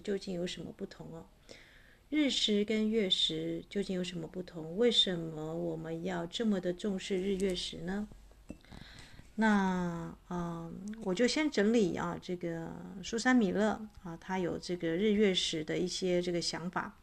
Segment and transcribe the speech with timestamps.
[0.00, 1.24] 究竟有什么不同哦？
[2.08, 4.76] 日食跟月食究竟有什么不同？
[4.76, 8.06] 为什么我们要这么的重视日月食呢？
[9.34, 10.72] 那嗯，
[11.02, 12.72] 我就先整理啊，这个
[13.02, 16.96] 苏珊米勒啊，他有这个日月食的一些这个想法。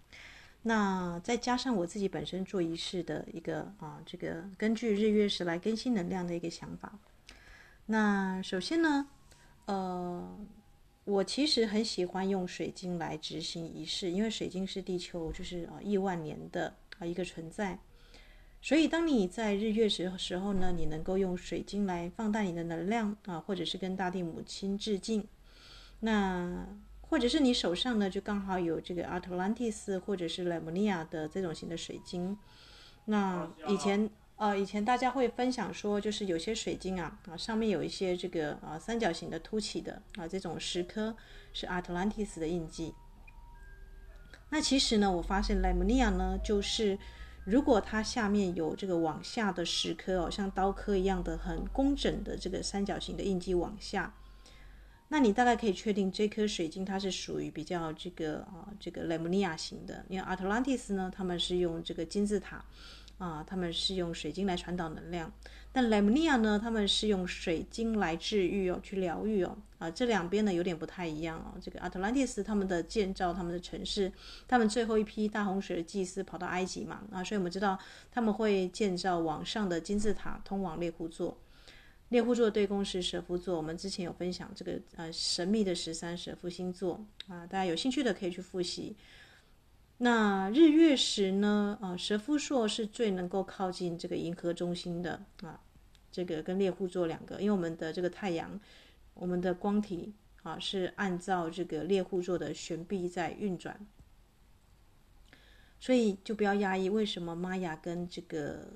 [0.63, 6.97] 那再加上我自己本身做仪式的一个啊，这个根据日月食来更新能量的一个想法。
[7.87, 9.07] 那首先呢，
[9.65, 10.39] 呃，
[11.05, 17.77] 我其实很喜欢用水晶来执行仪式，因为水晶是地球就是啊亿万年的啊一个存在，
[18.61, 25.27] 所以当你在日月时时候呢，你能够用水晶来放大你的能量啊，或者是跟大地母亲致敬，
[25.99, 26.67] 那
[27.01, 32.37] 或者是你手上呢就刚好有这个 Atlantis 或者是 Lemuria 的这种型的水晶，
[33.05, 34.09] 那以前。
[34.43, 41.15] 呃，以前大家会分享说，就是有些水晶啊，啊上面有一些这个啊三角形的凸起的啊这种石刻
[41.53, 42.93] 是 Atlantis 的印记。
[44.49, 46.99] 那其实呢，我发现 Lemuria 呢，就是
[47.45, 54.13] 如果它下面有这个往下的石刻哦，像刀刻一样的很工整的这个三角形的印记往下，
[55.07, 62.65] 那你大概可以确定这颗水晶它是属于比较这个啊这个 Lemuria 型的，因为 Atlantis 呢，他们是用这个金字塔。
[63.23, 65.31] 啊，他们是用水晶来传导能量，
[65.71, 69.57] 但 Lemuria 呢，他们是用水晶来治愈哦，去疗愈哦。
[69.77, 71.57] 啊，这两边呢有点不太一样哦。
[71.61, 74.11] 这个 Atlantis 他们的建造，他们的城市，
[74.45, 77.79] 他们最后一批大洪水的祭司跑到埃及嘛，啊，所以我们知道
[78.11, 81.37] 他们会建造往上的金字塔，通往猎户座。
[82.09, 88.97] 猎户座对宫是蛇夫座，我们之前有分享这个呃神秘的十三蛇夫星座啊，大家有兴趣的可以去复习。
[90.03, 91.77] 那日月食呢？
[91.81, 95.57] 啊，蛇夫座是最能够靠近这个银河中心的啊，
[96.11, 98.59] 这个跟猎户座两个，因为我们的这个太阳，
[99.13, 103.79] 我们的光体啊是按照这个猎户座的旋臂在运转，
[105.79, 108.67] 所以就不要压抑为什么玛雅跟这个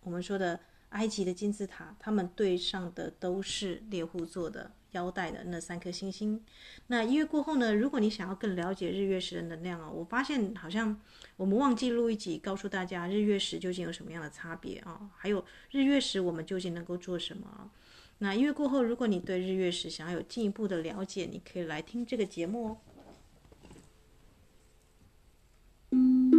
[0.00, 0.58] 我们说的
[0.88, 4.72] 埃及的金字塔，他们对上的都是猎户座的。
[4.92, 6.42] 腰带的那三颗星星，
[6.86, 7.74] 那一月过后呢？
[7.74, 10.98] 如果你想要更了解日月食的能量啊，我发现好像
[11.36, 15.10] 我们忘记录一集，告诉大家日月食究竟有什么样的差别啊？
[15.14, 17.70] 还有日月食我们究竟能够做什么？
[18.18, 22.78] 那一月过后，如果你对日月食想要有进一步的了解，你可以来听这个节目
[25.92, 26.37] 哦。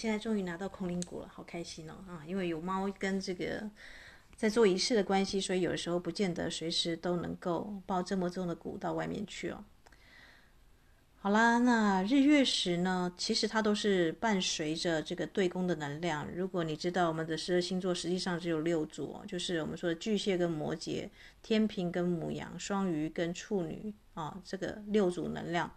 [0.00, 1.92] 现在终于拿到空灵鼓了，好开心哦！
[2.08, 3.68] 啊，因为有猫跟这个
[4.34, 9.62] 在做仪式的关系，所以有时候不见得随时都能够抱这么重的鼓到外面去哦。
[11.18, 16.26] 好啦，那日月食呢，其实它都是伴随着这个对宫的能量。
[16.34, 21.10] 如果你知道我们的十二星座实际上只有六组哦，就是我们说的巨蟹跟摩羯、
[21.42, 25.70] 天平跟母羊、双鱼跟处女啊，这个六组能量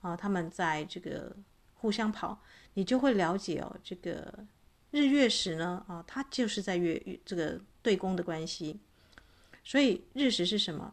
[0.00, 1.36] 啊，他们在这个
[1.74, 2.40] 互相跑。
[2.76, 4.44] 你就会了解哦，这个
[4.90, 8.78] 日月食呢，啊，它就是在月这个对宫的关系。
[9.64, 10.92] 所以日食是什么？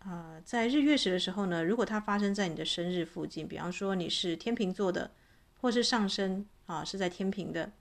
[0.00, 5.10] 啊，在日月食的时候呢，如果它发生在你的生日附近，比方说你是天秤座的，
[5.62, 7.72] 或是上升啊是在天平的，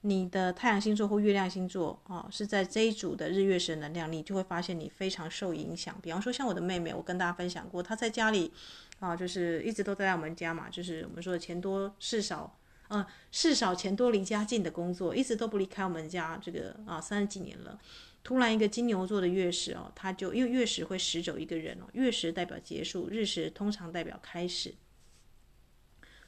[0.00, 5.96] 你的太阳星座或月亮星座啊是在这一组的日月食能量，你就会发现你非常受影响。
[6.02, 8.52] 比方说像我的妹妹，我跟大家分享过，她在家里
[8.98, 12.58] 啊，就是一直都在我们家嘛，就是我们说的钱多事少。
[12.94, 16.38] 呃，事少钱多离家近的工作，一直都不离开我们家。
[16.40, 17.80] 这个啊，三十几年了。
[18.22, 24.74] 突然一个金牛座的月食哦，他就因为月食会食走一个人哦，月食代表结束，日食通常代表开始。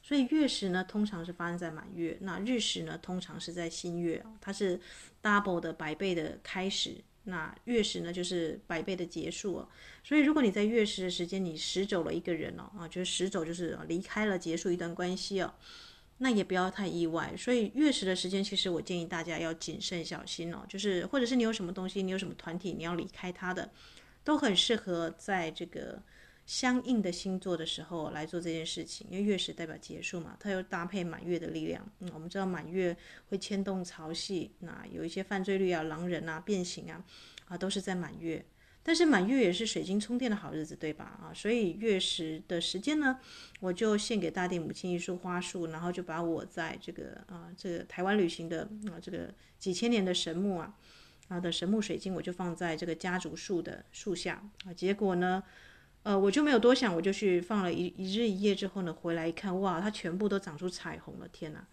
[0.03, 4.81] 所以月食呢，通常是发生在满月，那日食呢，通常是在新月，它是
[5.23, 6.97] double 的百倍的开始。
[7.25, 9.69] 那月食呢，就是百倍的结束哦。
[10.05, 15.55] 所以如果你在月食的时间你食走了一个人哦，啊，就是食走就是离开了，结束一段关系哦。
[16.19, 20.65] 那也不要太意外，所以月食的时间，其实我建议大家要谨慎小心哦。
[20.69, 23.71] 就是或者是你有什么东西，你有什么团体，你要离开它的，
[24.25, 26.03] 都很适合在这个
[26.47, 29.07] 相应的星座的时候来做这件事情。
[29.11, 31.87] 因为月食代表结束嘛，它又搭配满月的力量。
[31.99, 32.97] 嗯，我们知道满月
[33.29, 37.05] 会牵动潮汐，那有一些犯罪率啊、狼人啊、变形啊，
[37.45, 38.43] 啊都是在满月。
[38.89, 41.19] 但是满月也是水晶充电的好日子，对吧？
[41.21, 43.19] 啊，所以月食的时间呢，
[43.59, 50.73] 我就献给大地母亲一束花束，然后就把我在这个啊这个台湾旅行的啊这个几千年的神木啊
[51.27, 54.73] 啊的神木水晶，我就放在这个家族树的树下啊。
[54.73, 55.43] 结果呢，
[56.05, 61.67] 呃，我就没有多想，我就去放了一一日一夜之后呢，回来一看，哇，它全部都长出彩虹了，天哪！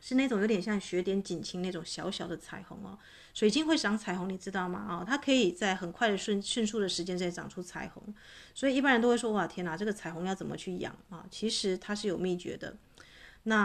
[0.00, 2.96] 是那种有点像雪点锦青那种小小的彩虹哦，
[3.38, 4.80] 水晶会长彩虹，你知道吗？
[4.80, 8.02] 啊，它可以在很快的迅迅速的时间内长出彩虹，
[8.52, 11.24] 所以一般人都会说哇，天哪，这个彩虹要怎么去养啊？
[11.30, 12.76] 其实它是有秘诀的。
[13.44, 13.56] 那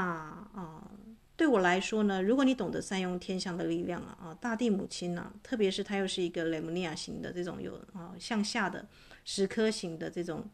[0.54, 0.92] 啊，
[1.36, 8.86] 对我来说呢，如果你懂得善用天象的力量啊，啊，大地母亲呢，特别是它又是一个雷姆尼亚型的这种有啊向下的
[9.26, 10.48] 十颗型的这种。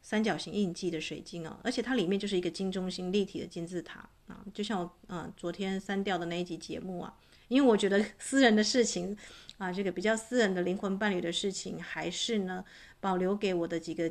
[0.00, 7.14] 三角形印记的水晶啊，而且它里面就是一个金中心立体的金字塔啊，就像我嗯昨天删掉的那一集节目啊，
[7.48, 9.16] 因为我觉得私人的事情
[9.56, 12.64] 啊，这个比较私人的灵魂伴侣的事情，还是呢
[13.00, 14.10] 保留给我的几个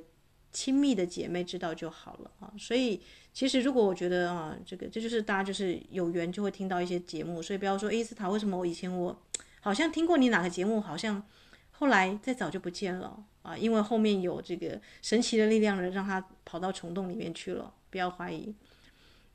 [0.52, 2.52] 亲密的姐妹知道就好了啊。
[2.58, 3.02] 所以
[3.34, 9.22] 其实如果我觉得啊，这个这就是大家就是有缘就会听到一些节目，所以不要说伊，斯塔为什么我以前我
[9.62, 11.24] 好像听过你哪个节目，好像。
[11.80, 17.72] 后来再早就不见了啊，因为后面有这个神奇的力量呢，让他跑到虫洞里面去了。
[17.92, 18.52] 不要怀疑。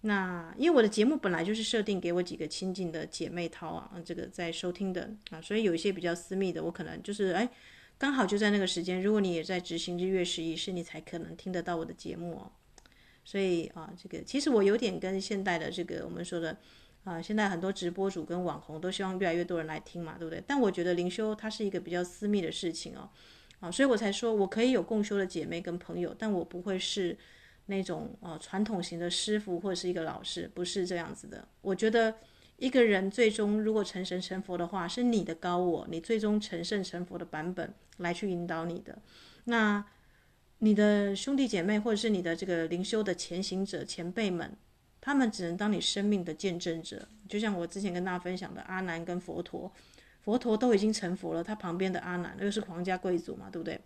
[0.03, 7.49] 那因为我的节目本来就是设定给我几个亲近的姐妹淘啊，这个在收听的啊，所以有一些比较私密的，我可能就是哎，
[7.99, 12.53] 刚好就在那个时间，如果你也在执行日月食仪式，你才可能听得到我的节目哦。
[13.25, 16.59] 所以啊，这个其实我有点跟现代的这个我们说的。
[17.05, 20.41] 啊，现在很多直播主跟网红都希望越来越多人来听嘛，对不对？
[20.47, 23.11] 但我觉得灵修它是一个比较私密的事情哦，
[23.59, 27.19] 啊，所以我才说我可以有共修的姐妹跟朋友，但我不会是
[27.67, 31.47] 那种呃传统型的师傅或者是一个老师，不是这样子的。
[31.61, 32.15] 我觉得
[32.57, 38.99] 一个人最终如果成神成佛的话，是你的高我，你最终成圣成佛的版本来去引导你的。
[39.45, 39.85] 那
[40.59, 44.57] 你的兄弟姐妹或者是你的这个灵修的前行者前辈们。
[45.05, 49.69] 他们只能当你生命的见证者，就像我之前跟大家分享的阿难跟佛陀，
[50.21, 53.81] 佛陀都已经成佛了，他旁边的阿难又是皇家贵族嘛，对不对？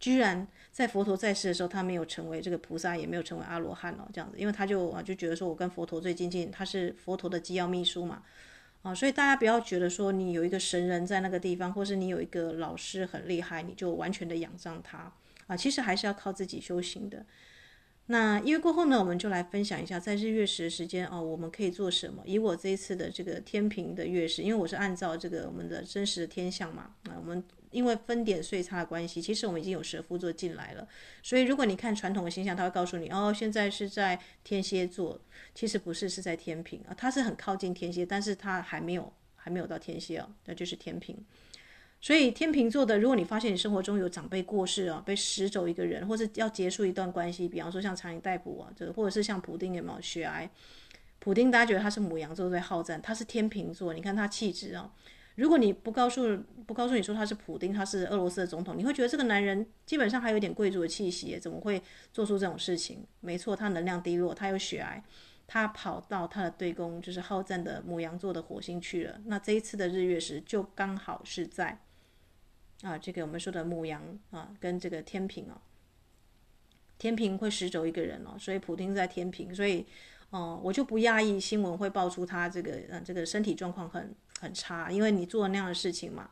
[0.00, 8.22] 居然在佛陀在世的时候，他没有成为这个菩萨，也没有成为阿罗汉哦，这样子，因为他就啊就觉得说我跟佛陀最亲近，他是佛陀的机要秘书嘛，
[8.82, 15.12] 啊，所以大家不要觉得说你有一个神人在那个地方，或是你有一个老师很厉害，你就完全的仰仗他
[15.46, 17.26] 啊，其实还是要靠自己修行的。
[18.06, 22.22] 那因为过后呢，我们就来分享一下在日月食时间哦，我们可以做什么？
[22.24, 30.86] 以我这一次的这个天平的月食，因为我是按照这个我们的真实的天象嘛，啊，我们因为分点岁差的关系，其实我们已经有蛇夫座进来了，
[31.22, 35.20] 所以如果你看传统的星象，他会告诉你哦，现在是在天蝎座，
[35.54, 41.16] 其实不是，是在天平啊，它是很靠近天蝎，但是它还没有还没有到天蝎哦，那就是天平。
[42.02, 50.50] 所以天秤座的，如果你发现你生活中有长辈过世啊，被拾走一个人，或者要结束一段关系，比方说像强尼戴普啊，这个或者是像普丁有没有血癌？
[51.18, 54.90] 普丁大家觉得他是母羊座在好战，他是天秤座，你看他气质啊。
[55.40, 61.82] 如果你不告诉不告诉你说他是普丁，他是俄罗斯的总统，你会觉得这个男人基本上还有点贵族的气息，怎么会
[62.12, 63.06] 做出这种事情？
[63.20, 65.02] 没错，他能量低落，他有血癌，
[65.46, 69.18] 他跑到他的对宫就是好战的母羊座的火星去了。
[69.24, 71.80] 那这一次的日月食就刚好是在。
[72.82, 75.56] 啊，这个我们说的母羊啊，跟这个天秤哦，
[76.98, 79.86] 天秤会拾走一个人哦，所以普丁在天秤，所以
[80.30, 86.28] 哦、我就不讶异新闻会爆出他这个呃这个身体状况很很差，因为你做了那样的事情嘛。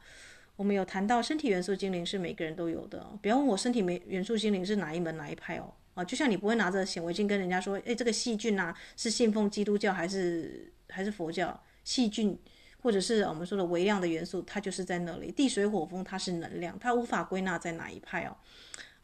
[0.56, 11.62] 我们有谈到身体元素精灵是每个人都有的，不要问我身体元元素精灵是哪一门哪一派哦，啊，就像你不会拿着显微镜跟人家说，哎，这个细菌啊是信奉基督教还是还是佛教？
[11.84, 12.36] 细菌。
[12.80, 15.32] 或者是我们说的微量的元素，它就是在那里。
[15.32, 18.36] 地水火风，它是能量，它无法归纳在哪一派哦。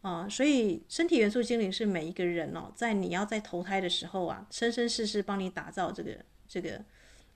[0.00, 6.12] 啊、所以身体元素精灵是每一个人哦，在你要在投胎的时候啊，生生世世帮你打造这个
[6.46, 6.84] 这个，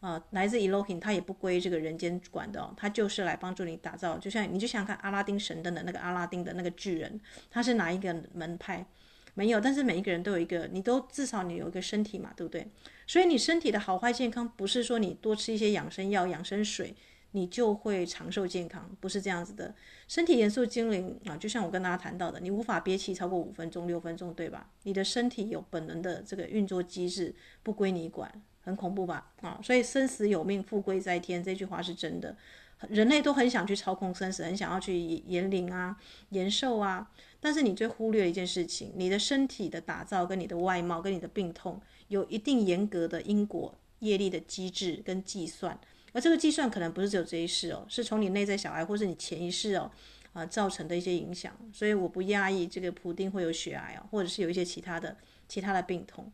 [0.01, 4.17] 啊、呃，来自 Elohim，它也不归这个人间管的哦，它就是来帮助你打造。
[4.19, 8.87] 就像你就想看阿拉丁神灯的那个阿拉丁的那个巨人，他是哪一个门派？
[9.35, 12.67] 没有，但是每一个人都有一个，你都至少你有一个身体嘛，对不对？
[13.07, 16.93] 所以你身体的好坏健康，不是说你多吃一些养生药、养生水，
[17.31, 19.73] 你就会长寿健康，不是这样子的。
[20.09, 24.69] 身体元素精灵啊，就像我跟大家谈到的，你无法憋气超过五分钟、六分钟，对吧？
[24.83, 29.27] 你的身体有本能的这个运作机制，不归你管，很恐怖吧？
[29.41, 32.37] 啊，所以生死有命，富贵在天，这句话是真的。
[32.89, 35.97] 人类都很想去操控生死，很想要去延龄啊、
[36.29, 37.11] 延寿啊。
[37.41, 45.77] 但是你最忽略一件事情，你的身体的打造跟你的外貌跟你的病痛有一定严格的因果业力的机制跟计算，
[46.13, 49.91] 而这个计算可能不是只有这一世哦，是从你内在小孩或是你前一世哦
[50.35, 51.57] 啊、造成的一些影响。
[51.73, 55.17] 所以我不压抑这个普丁会有血癌哦，或者是有一些其他的
[55.49, 56.31] 其他的病痛。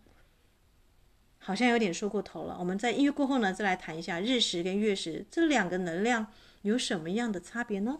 [1.44, 6.26] 好像有点说过头了，我们在音乐过后呢，再来谈一下日食跟月食这两个能量
[6.62, 7.98] 有什么样的差别呢？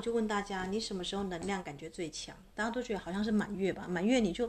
[0.00, 2.34] 就问大家，你什么时候能量感觉最强？
[2.54, 3.86] 大家都觉得好像是满月吧？
[3.88, 4.46] 满月你就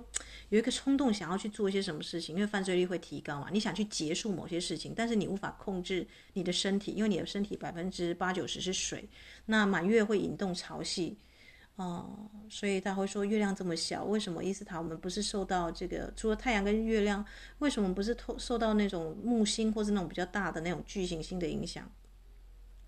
[0.49, 3.49] 有一个冲动，想要去做一些什么事情，因为犯罪率会提高嘛。
[3.51, 9.07] 你想去结束某些事情，但是你无法控制你的身体，因为你的身体百分之八九十是水。
[9.45, 11.15] 那满月会引动潮汐，
[11.75, 16.13] 哦、所以他会说月亮这么小，为什么伊斯塔我们不是受到这个？
[16.15, 17.25] 除了太阳跟月亮，
[17.59, 21.89] 为什么不是受受到那种木星或是那种比较大的那种巨行星的影响？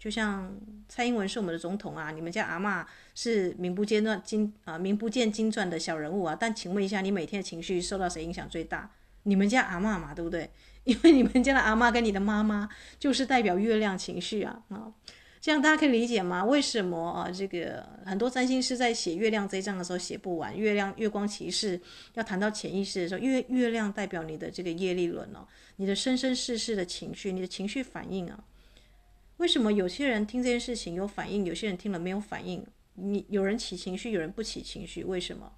[0.04, 0.54] 就像
[0.90, 8.92] 蔡英文是我们的总统啊，你们家阿嬷是名不见传经啊名不见经传的小人物啊，但请问一下，你每天的情绪受到谁影响最大？
[9.24, 10.50] 你们家阿嬷嘛，对不对？
[10.84, 12.68] 因为你们家的阿嬷跟你的妈妈
[13.00, 14.92] 就是代表月亮情绪啊啊，
[15.40, 16.44] 这样大家可以理解吗？
[16.44, 17.32] 为什么啊？
[17.32, 21.80] 这个很多占星师在写月亮这一章的时候写不完，月亮月光骑士
[22.16, 28.44] 要谈到潜意识的时候，因为月亮代表你的这个业力轮哦，你的生生世世的情绪，你的情绪反应啊。
[29.44, 32.66] 为什么有些人听这件事情有反应，有些人听了没有反应？
[32.94, 35.52] 你有人起情绪，有人不起情绪，为什么？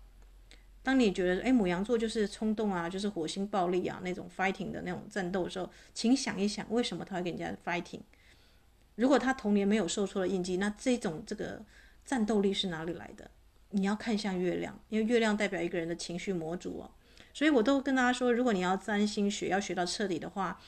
[0.82, 8.00] 当你觉得哎，母羊座就是冲动啊，就是火星暴力啊，那种 fighting 的那种战斗的时候，请想一想，为什么他会跟人家 fighting？
[8.96, 11.64] 如果他童年没有受错的印记，那这种这个
[12.04, 13.30] 战斗力是哪里来的？
[13.70, 16.90] 你要看向月亮，因为月亮代表一个人的情绪模组哦。
[17.36, 20.60] 所以我都跟大家说，如果你要占星学，要学到彻底的话。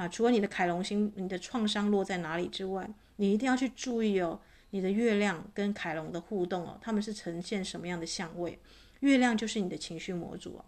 [0.00, 4.40] 啊，除了你的凯龙星，你的创伤落在哪里之外，你一定要去注意哦，
[4.70, 8.58] 你的月亮跟凯龙的互动哦，他们是呈现什么样的相位？
[9.00, 10.64] 月亮就是你的情绪模组哦。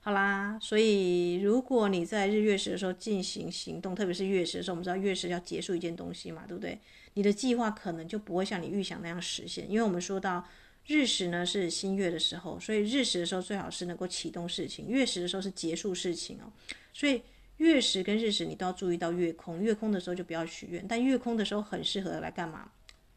[0.00, 6.76] 好啦，所以如果你在日月食的时候进行行动，特别是月食的时候，我们知道月食要结束一件东西嘛，对不对？
[7.14, 10.44] 你的计划可能就不会像你预想那样实现，因为我们说到
[10.86, 16.50] 日食呢是新月的时候，所以日食的时候最好是能够启动事情，月食的时候是结束事情哦。
[16.92, 17.22] 所以
[17.56, 19.62] 月食跟日食，你都要注意到月空。
[19.62, 22.70] 月空的时候就不要许愿，但月空的时候很适合来干嘛？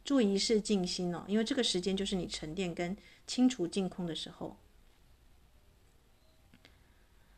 [0.03, 4.55] 做仪式静心哦，因为这个时间就是你沉淀跟清除净空的时候。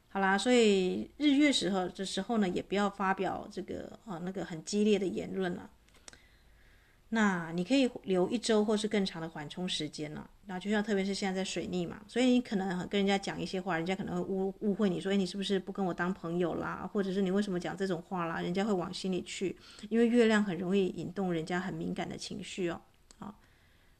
[0.09, 5.69] 好啦，所以日月时候的时候呢，也不要发表这个啊那个很激烈的言论了。
[7.09, 10.27] 那你可以留一周或是更长的缓冲时间呢。
[10.45, 16.89] 那就像特别是现在在水逆嘛，所以你可能跟人家讲一些话，人家可能会误误会你说，哎，你是不是不跟我当朋友啦？
[16.91, 18.41] 或者是你为什么讲这种话啦？
[18.41, 19.57] 人家会往心里去，
[19.89, 22.81] 因为月亮很容易引动人家很敏感的情绪哦。
[23.19, 23.33] 啊，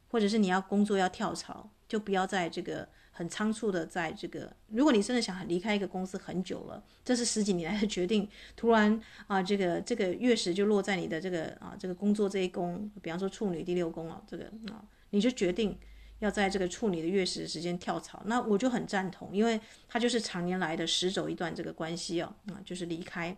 [0.10, 2.88] 或者是你要工作要跳槽，就不要在这个。
[3.17, 15.75] 很仓促的，在这个，如果你真的想离开一个公司很久了，这是十几年来的决定，突然啊，这个这个月食就落在你的这个啊这个工作这一宫，比方说处女第六宫啊，这个啊，你就决定
[16.19, 23.36] 要在这个处女的月食时间跳槽，那我就很赞同，因为它就是常年来的十走一段这个关系哦，啊，就是离开。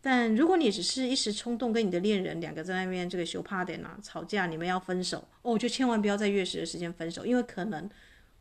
[0.00, 7.90] 但如果你只是一时冲动，跟你的恋人两个在那边这个羞怕点啊吵架，你们要分手哦，就千万不要在月食的时间分手，因为可能。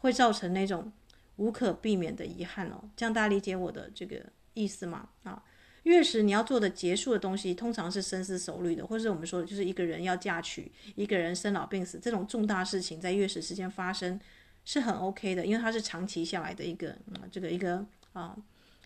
[0.06, 0.92] 会造成那种
[1.38, 5.10] 无可避免的遗憾哦，这样大家理解我的这个意思吗？
[5.24, 5.44] 啊，
[5.82, 14.20] 月食你要做的结束的东西，通常是深思熟虑的，或是我们说的就是一个人要嫁娶，一个人生老病死这种重大事情，在月食时间发生
[14.64, 17.84] 是很 OK 的，因为它是长期下来的一个啊，这个一个
[18.14, 18.38] 啊，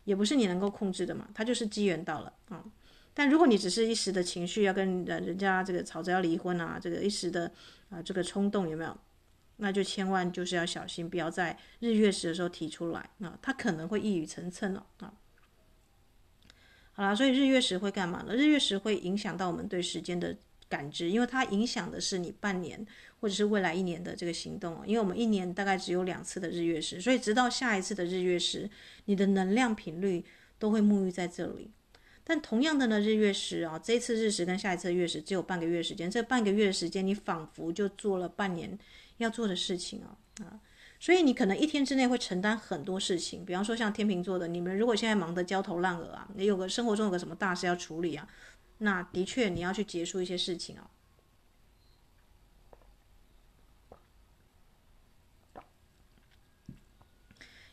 [0.06, 2.64] 也不是你能够控制的嘛，它就是机缘到了啊。
[3.14, 7.52] 但如果你只是一时的情绪要跟人人家这个吵着要离婚啊，这个一时的
[7.90, 8.98] 啊这个冲动有没有？
[9.62, 15.14] 那就千万就是要小心，不要在日月食的时候提出来啊，它可能会一语成谶了啊。
[16.94, 18.36] 好啦，所以日月食会干嘛呢？
[18.36, 20.36] 日月食会影响到我们对时间的
[20.68, 22.86] 感知，因为它影响的是你半年
[23.20, 24.82] 或者是未来一年的这个行动。
[24.86, 28.70] 因为我们一年大概只有两次的日月食，所以直到下一次的日月食，
[29.06, 30.24] 你的能量频率
[30.58, 31.72] 都会沐浴在这里。
[32.24, 38.78] 但同样的呢，日月食啊，这次日食跟下一次月食只有半个月时间，这半个月的时间你仿佛就做了半年。
[39.20, 40.60] 要做的事情啊啊，
[41.00, 48.28] 所以你可能一天之内会承担很多事情，比方说像天秤座的，你们如果现在忙得焦头烂额啊，你有个生活中有个什么大事要处理啊，
[48.80, 50.90] 那的确你要去结束一些事情啊。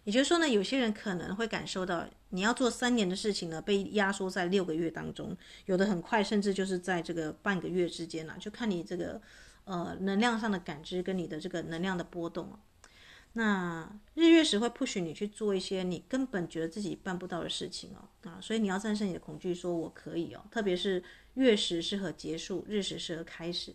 [0.04, 9.20] 也就是说呢，有些人可能会感受到，你要做三年的事情呢，被压缩在六个月当中，有的很快，甚至就是在这个半个月之间呢，就看你这个
[9.66, 12.58] 呃能量上的感知跟你的这个能量的波动。
[13.34, 20.42] 那日月食会 push 你去做一些你根本觉得自己办不到的事情哦，啊，所以你要战胜你的恐惧，说我可以哦。
[20.50, 21.04] 特别是
[21.34, 23.74] 月食适合结束，日食适合开始。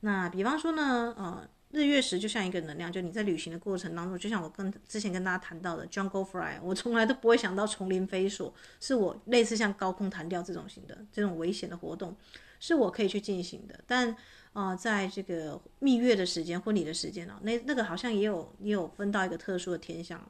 [0.00, 1.48] 那比方说呢，呃。
[1.74, 12.14] 日月食就像一个能量，就你在旅行的过程当中，就像我跟之前跟大家谈到的 jungle fly，我从来都不会想到丛林飞索，是我类似像高空弹跳这种型的这种危险的活动，
[12.60, 13.80] 是我可以去进行的。
[13.86, 14.14] 但
[14.52, 20.20] 啊、在这个蜜月的时间、婚礼的时间啊，那那个好像也有也有分到一个特殊的天象。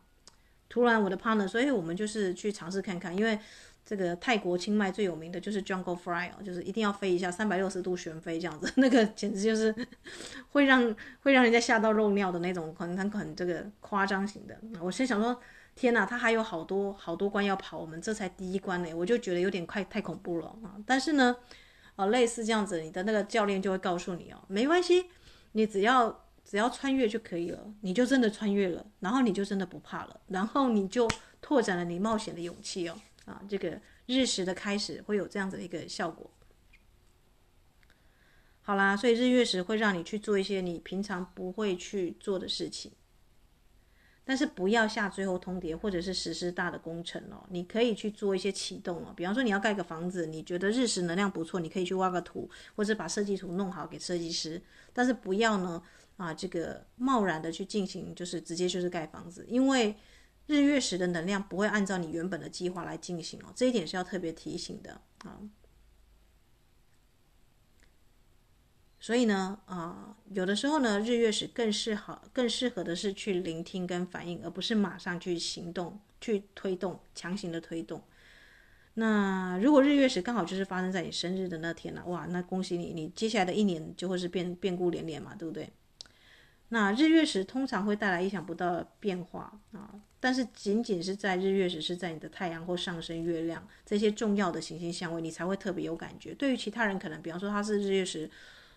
[0.69, 3.39] 突然我的 partner，所以我们就是去尝试看看，因为。
[3.85, 9.75] 这个泰国清迈最有名的就是 Jungle Fly 哦，就是一定要飞一下三百六十度旋飞这样子， 那个简直就是
[10.53, 14.57] 会让会让人家吓到漏尿的那种，可能很很这个夸张型的。
[14.81, 15.37] 我先想说，
[15.75, 20.79] 天哪，他还有好多好多关要跑，我们这才第一关呢，我就觉得有点快太恐怖了啊。
[20.87, 21.37] 但是呢，
[21.97, 25.07] 哦，类似这样子，你的那个教练就会告诉你哦，没关系，
[25.53, 31.09] 你只要只要穿越就可以了，你就真的穿越了，然后你就真的不怕了，然后你就
[31.41, 32.99] 拓展了你冒险的勇气哦。
[33.25, 36.29] 啊，这个日食的开始会有这样子的一个效果。
[38.63, 42.91] 好啦，所以日月食会让你去做一些你平常不会去做的事情，
[44.25, 47.45] 但是不要下最后通牒或者是实施大的工程哦。
[47.51, 54.61] 你可以去做一些启动哦，比方说你要盖个房子，你觉得日食能量不错，你可以去挖个土，或者把设计图弄好给设计师，
[54.93, 55.83] 但是不要呢
[56.17, 59.95] 啊，这个贸然的去进行，就是直接就是盖房子，因为。
[60.49, 65.39] 日月食的能量不会按照你原本的计划来进行哦，这一点是要特别提醒的啊。
[69.03, 78.01] 所以呢，啊，有的时候呢，日月食更适合、更适合的是去聆听跟反应，而不是马上去行动、去推动、强行的推动。
[78.95, 85.69] 那如果日月食刚好就是发生在你生日的那天呢，哇，那恭喜你，你接下来的一年就会是变变故连连嘛，对不对？
[86.69, 96.33] 那日月食通常会带来意想不到的变化啊，但是仅仅是在日月食是在你的太阳或上升月亮这些重要的行星相位，你才会特别有感觉。
[96.35, 98.31] 对于其他人，可能比方说他是日月食，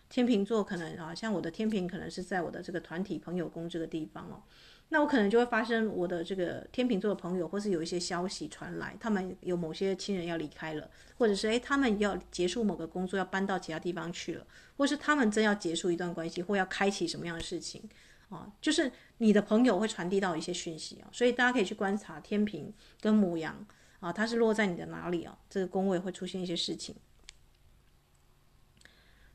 [0.09, 4.41] 天秤座可能啊，像我的天秤可能是在我的这个团体朋友宫这个地方哦。
[4.89, 10.87] 那我可能就会发生我的这个天秤座的朋友，或是有一些消息传来，他们有某些亲人要离开了，
[11.17, 14.45] 或者是诶，他们要结束某个工作，要搬到其他地方去了，
[14.77, 17.81] 或是他们真要结束一段关系，或要开启什么样的事情
[18.29, 18.53] 啊？
[18.61, 23.65] 就是你的朋友会传递到一些讯息啊，所以大家可以去观察天秤跟母羊
[23.99, 25.35] 啊，它是落在你的哪里啊？
[25.49, 26.95] 这个宫位会出现一些事情，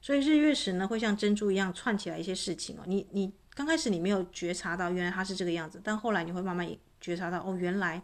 [0.00, 3.32] 所以日月食呢，会像珍珠一样串起来一些事情哦，你你。
[3.52, 6.66] 刚开始你没有觉察到，原来它是这个样子，但后来你会慢慢
[7.00, 8.00] 觉察到，哦，原来，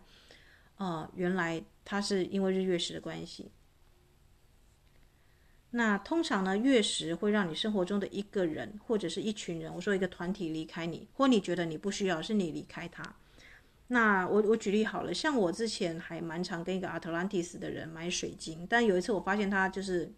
[0.76, 3.52] 呃，原来它是因为日月食的关系。
[5.70, 13.14] 那通常呢，月食会让你生活中的一个人或者是一群人，我说一个团体离开你，或你觉得你不需要，是你离开他。
[13.86, 20.12] 那我我举例好了，像我之前还蛮常跟一个 Atlantis 的人买水晶，但有一次我发现他就是。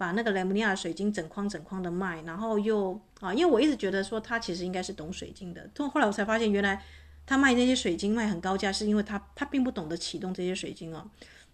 [0.00, 6.82] 把那个莱姆尼亚水晶整筐整筐的卖，然后又啊，因为我一直觉得说他其实应该是懂水晶的，后后来我才发现，原来
[7.26, 11.06] 他卖那些水晶卖很高价，是因为他他并不懂得启动这些水晶哦，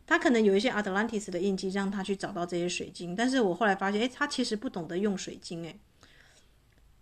[0.07, 5.81] 他可能有一些阿特兰蒂斯的印记让他去找到这些水晶，但是我后来发现，诶，他其实不懂得用水晶，诶，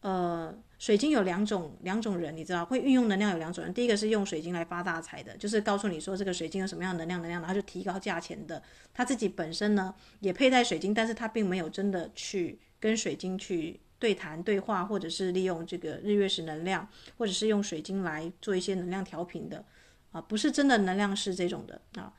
[0.01, 0.55] 呃。
[0.85, 3.73] 水晶有两种两种人，你知道会运用能量有两种人。
[3.73, 8.63] 第一个是用水晶来发大财的，就是告诉你说这个水晶有什么样的能量，能量然后就提高价钱的。
[8.93, 19.65] 他自己本身呢也佩戴水晶，但是他并没有真的去跟水晶去对谈对话，或者是利用这个日月食能量，或者是用水晶来做一些能量调频的
[20.13, 22.13] 啊，不是真的能量是这种的啊。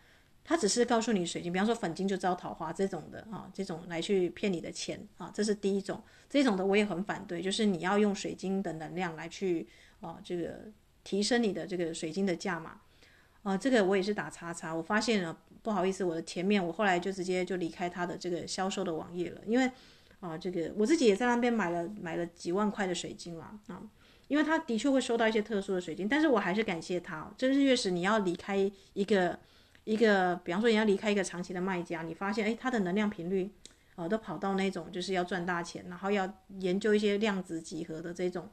[0.47, 5.99] 他只是告诉你水晶，比方说粉晶就招桃花这种的啊，这种来去骗你的钱啊，这是第一种。
[6.29, 9.67] 这种的我也很反对，就是你要用水晶的能量来去
[10.01, 10.59] 啊，这个
[11.03, 12.79] 提升你的这个水晶的价码
[13.41, 14.71] 啊，这个我也是打叉叉。
[14.71, 19.71] 我发现了，不好意思，我的前面我后来就直接就离开他的这个销售的网页了，因为
[20.19, 23.81] 啊，这个我自己也在那边买了买了几万块的水晶啦啊，
[24.27, 27.33] 因为他的确会收到一些特殊的水晶，但是我还是感谢他。
[27.35, 29.39] 这日月食你要离开一个。
[29.85, 33.51] 一个，比方说你要离开一个长期的卖家，你发现，诶，他的能量频率，
[33.95, 38.49] 呃，都跑到那种就是要赚大钱，然后要研究一些量子几何的这种，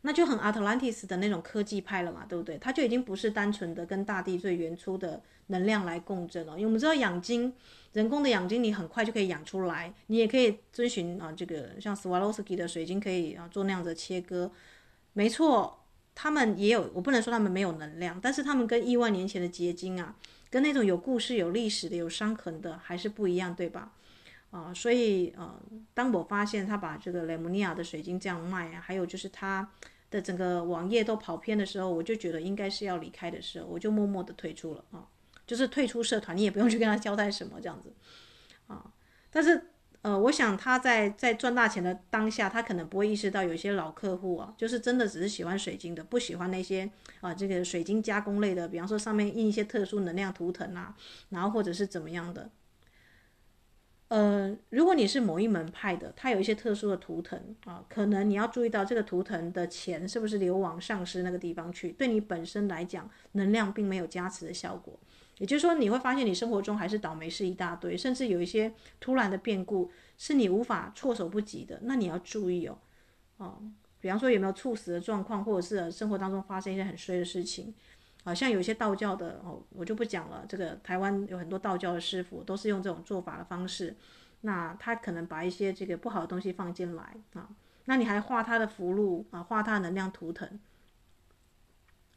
[0.00, 2.56] 那就很 Atlantis 的那种科技派了嘛，对不对？
[2.56, 6.54] 他就已经不是单纯的跟大地最原初的能量来共振了。
[6.54, 7.52] 因为我们知道养精，
[7.92, 14.50] 人工的养精，你很快就可以养出来，你也可以遵循啊，这个像 Swarovski 的水晶可以啊做那样的切割，
[15.12, 15.82] 没错。
[16.16, 20.16] 他们也有，我不能说他们没有能量，但是他们跟亿万年前的结晶啊，
[20.50, 23.92] 跟那种有故事、有历史的、有伤痕的还是不一样，对吧？
[24.50, 25.60] 啊，所以呃，
[25.92, 29.68] 当我发现他把这个雷姆尼亚的水晶这样卖啊，还有就是他
[30.10, 35.06] 的整个网页都跑偏的时候，我就觉得应该是要离开的时候，我就默默的退出了啊，
[35.46, 37.92] 就是退出社团，你也不用去跟他交代什么这样子
[38.68, 38.90] 啊。
[39.30, 39.72] 但是
[40.06, 46.88] 呃，我想他在在赚大钱的当下，他可能不会意识到有一些老客户啊，就是真的只是喜欢水晶的，不喜欢那些
[47.20, 50.94] 啊这个水晶加工类的，比方说上面印一些特殊能量图腾啊，
[51.30, 52.48] 然后或者是怎么样的。
[54.06, 64.96] 呃，如果你是某一门派的，它有一些特殊的图腾啊，可能你要注意到这个图腾的钱是不是流往上师那个地方去，对你本身来讲，能量并没有加持的效果。
[65.38, 72.78] 也就是说，你会发现你生活中还是倒霉事一大堆，甚至有一些突然的变故是你无法措手不及的，那你要注意哦，
[73.36, 73.62] 哦、
[74.00, 77.74] 比方说有没有猝死的状况，或者是生活当中发生一些很衰的事情。
[78.24, 80.44] 好像有一些道教的哦，我就不讲了。
[80.48, 83.94] 这个台湾有很多道教的师傅都是用这种做法的方式，
[84.40, 87.48] 那他可能把一些这个不好的东西放进来啊，
[87.84, 90.58] 那你还画他的符籙啊，画他的能量图腾。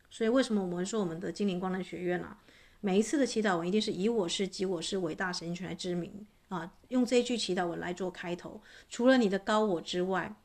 [0.10, 2.40] 所以为什么我们说我们的精灵光能学院啊，
[2.82, 8.62] 每一次的祈祷文一定是以我是及我是伟大神权来之名啊，用这一句祈祷文来做开头。
[8.90, 10.36] 除了你的高我之外。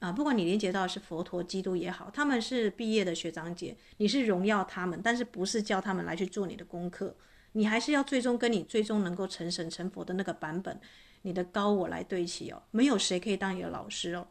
[0.00, 7.14] 啊，不管你连接到是佛陀、基督也好，他们是毕业的学长姐，你是荣耀他们，但是不是叫他们来去做你的功课，
[7.52, 10.80] 你还是要最终跟你最终能够成神成佛的那个版本，
[11.20, 12.62] 你的高我来对齐哦。
[12.70, 14.26] 没有谁可以当你的老师哦。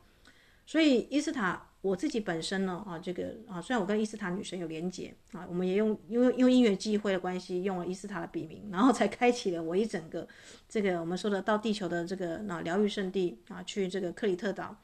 [0.66, 10.28] 所以伊斯塔，我自己本身呢，啊，这个啊，虽然我跟伊斯塔女神有连结啊，我们也用因为用因缘际会的关系用了伊斯塔的笔名，然后才开启了我一整个
[10.68, 14.76] 这个我们说的到地球的这个那疗愈圣地啊，去这个克里特岛。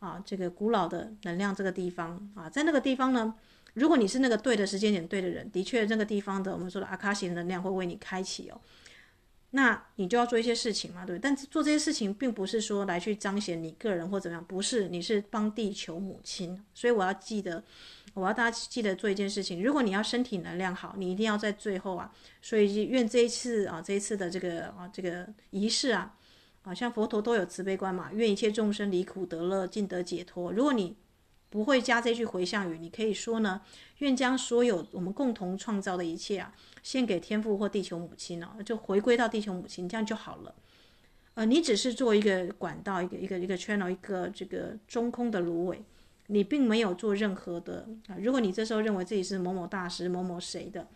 [0.00, 3.34] 啊，这个古老的能量这个地方啊，在那个地方呢，
[3.74, 8.60] 如果你是那个对的时间点对的人，的确那个地方的我们说的阿卡西能量会为你开启哦，
[9.50, 11.22] 那你就要做一些事情嘛，对不对？
[11.22, 17.62] 但做这些事情并不是说来去彰显你个人或怎么样，不是，你是帮地球母亲，所以我要记得，
[18.14, 26.14] 我要大家记得做一件事情，如果你要身体能量好，你一定要在最后啊，所以愿这一次啊，这一次的这个啊这个仪式啊。
[26.62, 30.52] 好像佛陀都有慈悲观嘛，愿一切众生离苦得乐，尽得解脱。
[30.52, 30.94] 如果你
[31.50, 33.62] 不会加这句回向语，你可以说呢：
[33.98, 40.54] 愿将所有我们共同创造的一切啊，献给天父或地球母亲哦，就回归到地球母亲，这样就好了。
[41.34, 45.82] 呃，你只是做一个管道，一个一个一个 channel，一个这个中空的芦苇，
[46.26, 48.16] 你并没有做任何的啊。
[48.20, 50.86] 如果你这时候认为自己是某某大师、某某谁的，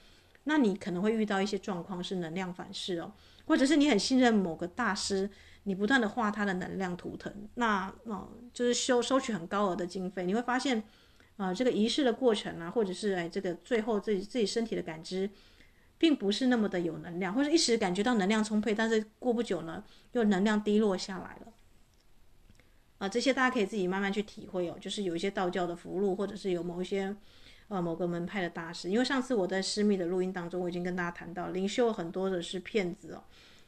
[0.44, 3.12] 那你可能会遇到一些状况是能量反噬哦，
[3.46, 5.30] 或者是你很信任某个大师。
[5.64, 10.82] 你不断的画他的能量图腾，那哦、就是收收取很高额的经费，你会发现，
[11.36, 15.30] 啊、这个仪式的过程啊，或者是哎，这个最后自己自己身体的感知，
[15.98, 21.52] 并不是那么的有能量，或者一时感觉到能量充沛，但是过不久呢，又能量低落下来了。
[22.98, 27.14] 啊、这些大家可以自己慢慢去体会哦，就是有一些道教的符籙，或者是有某一些
[27.68, 33.22] 呃某个门派的大师，因为上次我在私密的录音当中，我已经跟大家谈到，灵修很多的是骗子哦。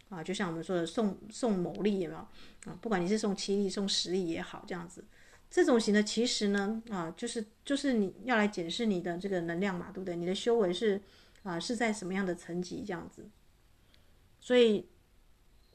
[0.08, 2.20] 啊，就像我们说的送送某力有没有
[2.70, 2.78] 啊？
[2.80, 5.04] 不管你是送七粒、送十粒也好，这样子，
[5.50, 10.16] 这种型的其实呢，啊，就是就是你要来检视你的这个能量嘛，对不对？
[10.16, 11.00] 你的修为是
[11.42, 13.28] 啊是在什么样的层级这样子，
[14.40, 14.88] 所以。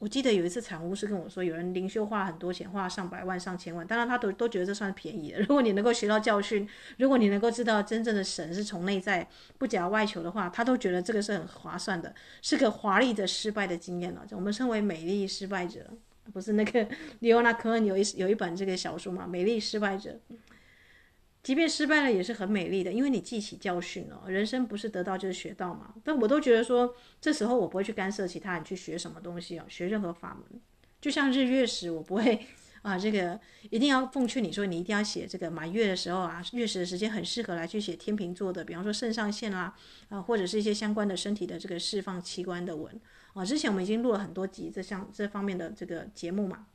[0.00, 5.40] 我记得有一次产巫师跟我说，有人灵修花很多钱，花上百万、上千万，当然他都都觉得这算便宜的。
[5.44, 14.26] 如果你能够学到教训，如果你能够知道真正的神是从内在不假外求的话，他都觉得这个是很划算的，是个华丽的失败的经验了。
[14.30, 15.86] 我们称为美丽失败者，
[16.32, 20.18] 不是那个李欧娜科恩有一有一本这个小说嘛，《美丽失败者》。
[21.42, 24.24] 即便失败了也是很美丽的，因为你记起教训了。
[24.26, 25.94] 人生不是得到就是学到嘛。
[26.04, 30.60] 但我都觉得说，这时候我不会去干涉其他人去学什么东西哦，学任何法门。
[31.00, 32.46] 就像日月食，我不会
[32.82, 39.74] 啊，这个一定要奉劝你说，你一定要写这个满月的时候啊，月食的时间很适合来去写天秤座的，比方说肾上腺啦
[40.10, 43.00] 啊，或者是一些相关的身体的这个释放器官的文
[43.32, 43.42] 啊。
[43.42, 46.66] 之前我们已经录了很多集这项这方面的这个节目嘛。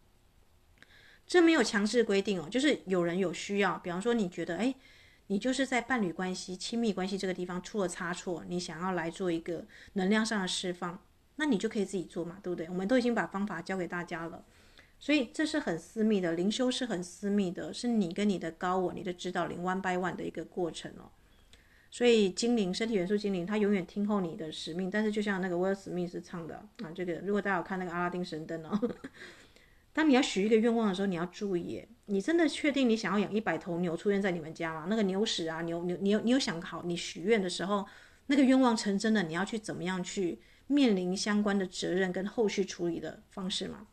[1.28, 4.74] 这没有强制规定哦，就是有人有需要，比方说你觉得，哎，
[5.28, 11.04] 你就是在伴侣关系、亲密关系这个地方出了差错，你想要来做一个能量上的释放，
[11.38, 12.70] 那你就可以自己做嘛，对不对？
[12.70, 14.46] 我们都已经把方法教给大家了，
[15.00, 21.10] 所以这是很私密的，灵修是很私密的，是你跟你的高我、你的指导灵 one by one 的一个过程哦。
[21.90, 24.92] 所以精灵、身体元素精灵，它永远听候你的使命。
[24.92, 28.80] 但是就像那个威尔史密斯唱的啊，这个如果大家有看那个阿拉丁神灯哦。
[29.96, 34.88] 当你要许一个愿望的时候，你要注意，你真的确定你想要养一百头牛出现在你们家吗？
[34.90, 37.88] 那个牛屎啊，牛牛，你有你有想好，你许愿的时候，
[38.26, 43.88] 那个愿望成真的，你要去怎么样去面临相关的责任跟后续处理的方式吗？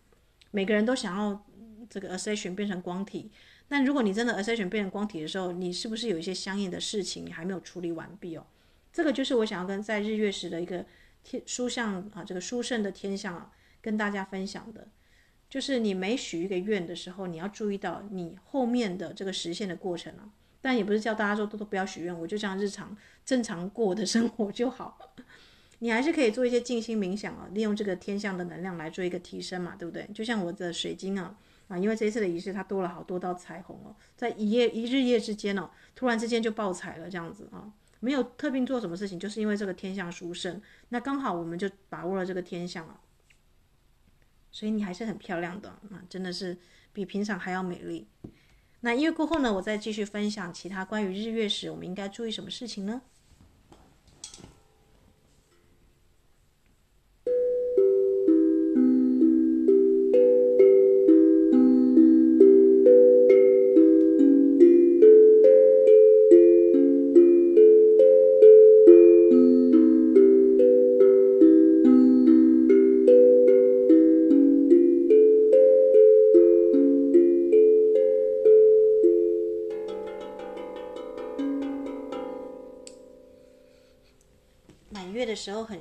[0.50, 1.46] 每个人都想要
[1.88, 3.30] 这个 Ascension 变成光体，
[3.68, 8.44] 但如果你真的 Ascension 变成光体的时候，你是不是有一些相应的事情你还没有处理完毕哦？
[8.92, 10.84] 这个就是我想要跟在日月食的一个
[11.22, 14.88] 天书相啊，这个书圣的天象啊，跟大家分享的。
[15.52, 20.32] 就是你每许一个愿的时候，你要注意到你后面的这个实现的过程啊。
[20.62, 25.12] 但也不是叫大家说都都不要许愿，我就这样日常正常过我的生活就好。
[25.80, 30.08] 你还是可以做一些静心冥想啊，利用这个天象的能量来做一个提升嘛，对不对？
[30.14, 31.36] 就像我的水晶啊
[31.68, 42.98] 啊，因为这一次的仪式它多了好多道彩虹哦，在一夜一日夜之间哦，突然之间就爆彩了这样子啊，没有特别做什么事情，就是因为这个天象殊胜，那刚好我们就把握了这个天象啊。
[44.52, 46.56] 所以你还是很漂亮的啊，真的是
[46.92, 48.06] 比平常还要美丽。
[48.82, 53.02] 那一月过后呢，我再继续分享其他关于日月时，我们应该注意什么事情呢？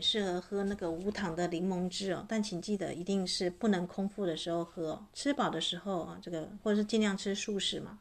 [0.02, 8.00] 适合喝那个无糖的柠檬汁哦，但请记得一定是不能空腹的时候喝，吃饱的时候啊，这个或者是尽量吃素食嘛。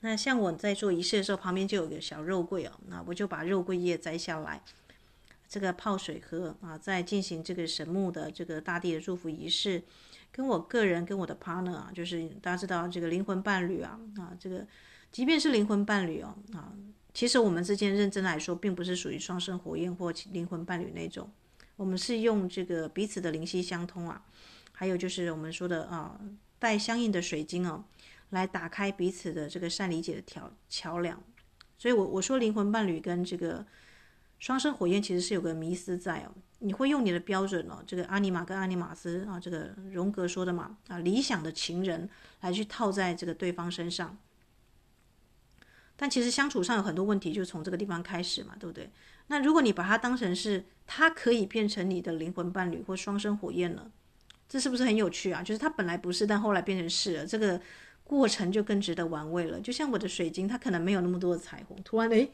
[0.00, 4.62] 那像我在做仪式的时候，旁边就有个小肉桂哦，那我就把肉桂叶摘下来，
[5.46, 9.82] 这个泡水喝啊，再进行这个神木的这个大地的祝福仪式，
[10.32, 14.66] 跟我个人跟我的 partner 啊，就是大家知道这个灵魂伴侣啊啊，这个
[15.12, 16.72] 即便是灵魂伴侣哦啊。
[17.12, 21.30] 其实我们之间认真来说，并不是属于双生火焰或灵魂伴侣那种，
[21.76, 24.24] 我们是用这个彼此的灵犀相通啊，
[24.72, 26.20] 还有就是我们说的啊，
[26.58, 27.84] 带相应的水晶哦，
[28.30, 31.20] 来打开彼此的这个善理解的桥桥梁。
[31.76, 33.66] 所以我我说灵魂伴侣跟这个
[34.38, 42.08] 双生火焰其实是有个迷思在哦，你会用你的标准哦，这个阿尼玛跟阿尼玛斯啊，这个荣格说的嘛啊，理想的情人
[42.40, 44.16] 来去套在这个对方身上。
[46.00, 48.88] 但其实相处上有很多问题，就从这个地方开始嘛，对不对？
[49.26, 53.92] 那如果你把它当成是它可以变成你的灵魂伴侣或双生火焰了，
[54.48, 55.42] 这是不是很有趣啊？
[55.42, 57.60] 就是它本来不是，但后来变成是了，这个
[58.02, 59.60] 过程就更值得玩味了。
[59.60, 62.32] 就像我的水晶，它可能没有那么多的彩虹，突然诶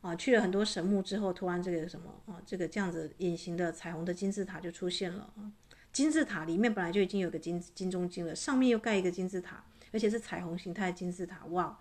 [0.00, 5.52] 啊去了很多神木之后，突然这个什么啊，这个这样子隐形的彩虹的金字塔就出现了啊。
[5.92, 11.78] 金字塔里面本来就已经有个金金中金了，上面又盖一个金字塔，而且是彩虹形态的金字塔，哇！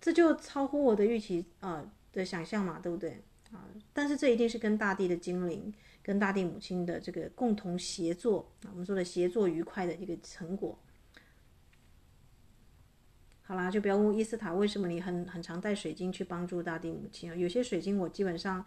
[0.00, 3.68] 这就超乎我的预期啊、的想象嘛，对不对啊？
[3.92, 10.78] 但是这一定是跟大地的精灵、跟大地母亲的这个共同协作啊，我们说的协作愉快的一个成果。
[13.42, 17.34] 好啦，就不要问伊斯塔为什么你很很常带水晶去帮助大地母亲啊？
[17.34, 18.64] 有些水晶我基本上。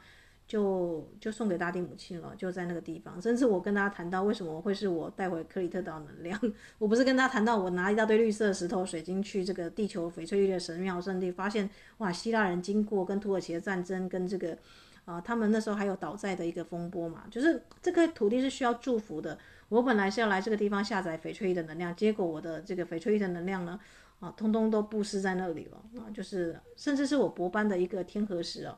[0.49, 3.21] 就就送给大地母亲了，就在那个地方。
[3.21, 6.37] 甚至我跟他谈到为什么会是我带回克里特岛能量，
[6.79, 14.57] 我不是跟他谈到我拿一大堆绿色石头水晶去这个地球翡翠绿的神庙圣地，发现哇，希腊人经过跟土耳其的战争，跟这个
[15.05, 19.37] 啊、他们那时候还有倒债的一个风波嘛，就是这个土地是需要祝福的。
[19.67, 23.79] 我本来是要来这个地方下载翡翠玉的能量，结果我的这个翡翠玉的能量呢，
[24.19, 28.75] 啊，通通都布施在那里了啊，就是甚至是我博班的一个天河石哦。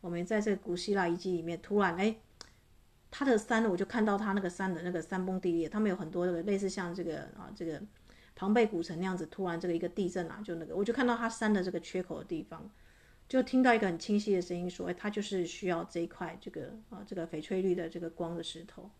[0.00, 2.16] 我们在这个古希腊遗迹里面，突然哎，
[3.10, 7.80] 它的山，我就看到它那个山的那个山崩地裂，他们有很多这个类似像这个啊这个
[8.34, 12.70] 庞贝古城那样子，突然这个一个地震啊，就那个我就看到它山的这个缺口的地方，
[13.28, 18.90] 就听到一个很清晰的声音说，哎，它就是需要这一块这个啊这个翡翠绿的这个光的石头，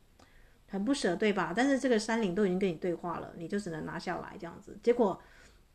[0.69, 1.55] 很不舍对吧？
[1.57, 4.77] 但是这个山岭都已经跟你对话了，你就只能拿下来这样子。
[4.83, 5.19] 结果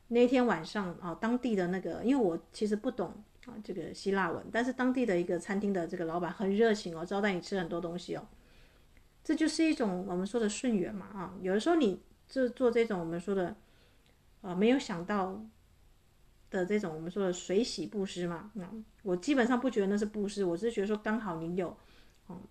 [0.09, 3.23] 那天晚上啊，当地的那个，因为我其实不懂。
[3.45, 8.27] 啊，这个希腊文，但是当地的一个餐厅的这个老板很热情哦，招待你吃很多东西哦，
[9.23, 13.55] 这就是一种我们说的顺缘嘛啊，有的时候你就做这种我们说的
[14.41, 15.45] 啊没有想到
[16.49, 18.67] 的这种我们说的随喜布施嘛，那
[19.03, 21.77] 我基本上不觉得那是布施，我是觉得说刚好你有，
[22.29, 22.41] 嗯，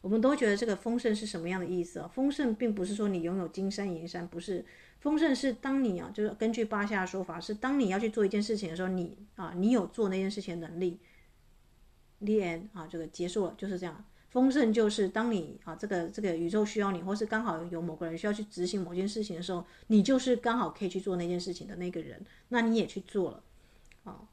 [0.00, 2.06] 我们都觉得这个丰盛是什么样的意思啊？
[2.06, 4.64] 丰盛并不是说你拥有金山银山，不是。
[5.04, 10.98] 丰盛是当你啊，就是根据巴夏的说法，是当你要去做一件事情的时候，你啊，你有做那件事情的能力。
[12.20, 14.02] 连啊，这个结束了，就是这样。
[14.30, 23.42] 丰盛就是当你啊，这个这个宇宙需要你，或是刚好有某个人需要去执行某件事情的时候，你就是刚好可以去做那件事情的那个人，那你也去做了，
[24.04, 24.26] 啊，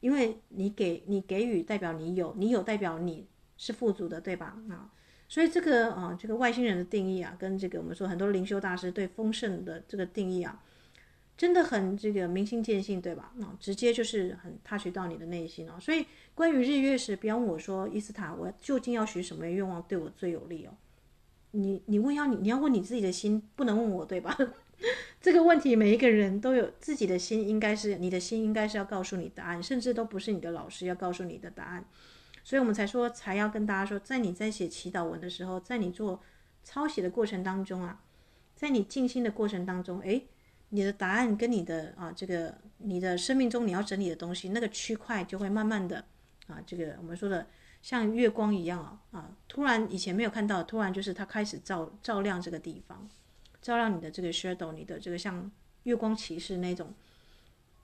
[0.00, 4.56] 因为你给你给予代表你有，你有代表你是富足的，对吧？
[4.70, 4.90] 啊，
[5.28, 10.62] 所以这个啊，这个外星人的定义啊，跟这个我们说很多灵修大师对丰盛的这个定义啊。
[11.36, 13.30] 真的很这个明心见性，对吧？
[13.42, 15.74] 啊，直接就是很 touch 到你的内心哦。
[15.78, 20.72] 所以关于日月食，不要问我说，伊斯塔，我究竟要许什么愿望对我最有利哦？
[21.50, 24.34] 你你问要你你要问你自己的心，不能问我，对吧？
[25.20, 31.84] 这个问题每一个人都有自己的心，应该是你的心应该是要告诉你答案，甚至都不是你的老师要告诉你的答案。
[32.46, 36.22] 所以我们才说，才要跟大家说，在你在写祈祷文的时候，在你做
[36.62, 38.04] 抄写的过程当中啊，
[38.54, 40.28] 在你静心的过程当中，诶。
[40.68, 46.04] 你的答案跟你的啊，这个你的生命中你要整理的东西，那个区块就会慢慢的
[46.46, 47.48] 啊，这个我们说的
[47.82, 53.08] 像月光一样啊啊，突然以前没有看到，突然就是它开始照照亮这个地方，
[53.62, 55.50] 照亮你的这个 shadow，你的这个像
[55.84, 56.92] 月光骑士那种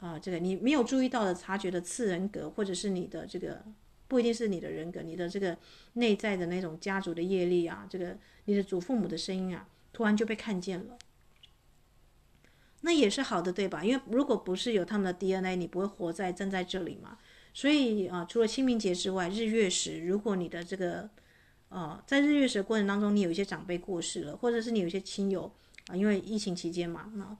[0.01, 3.64] 啊，这个你没有注意到的察觉的次人格，或者是你的这个
[4.12, 5.57] 不一定是你的人格，你的这个
[5.94, 10.98] 内在的那种家族的业力啊，这个你的祖父母的声音啊，突然就被看见了。
[12.83, 13.83] 那也是好的，对吧？
[13.83, 17.16] 因为如果不是有他们的 DNA，你不会活在站在这里嘛。
[17.55, 21.09] 所以啊，除了清明节之外，日月食，如果你的这个，
[21.70, 25.51] 呃，在日月食过程当中，你有一些长辈过世了，或者是你有一些亲友
[25.87, 27.35] 啊，因为疫情期间嘛，那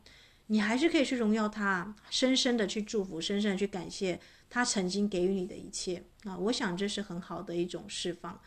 [0.47, 4.19] 你还是可以去荣耀他，深深的去祝福，深深的去感谢
[4.53, 6.37] 他曾经给予你的一切啊。
[6.37, 8.39] 我想这是很好的一种释放。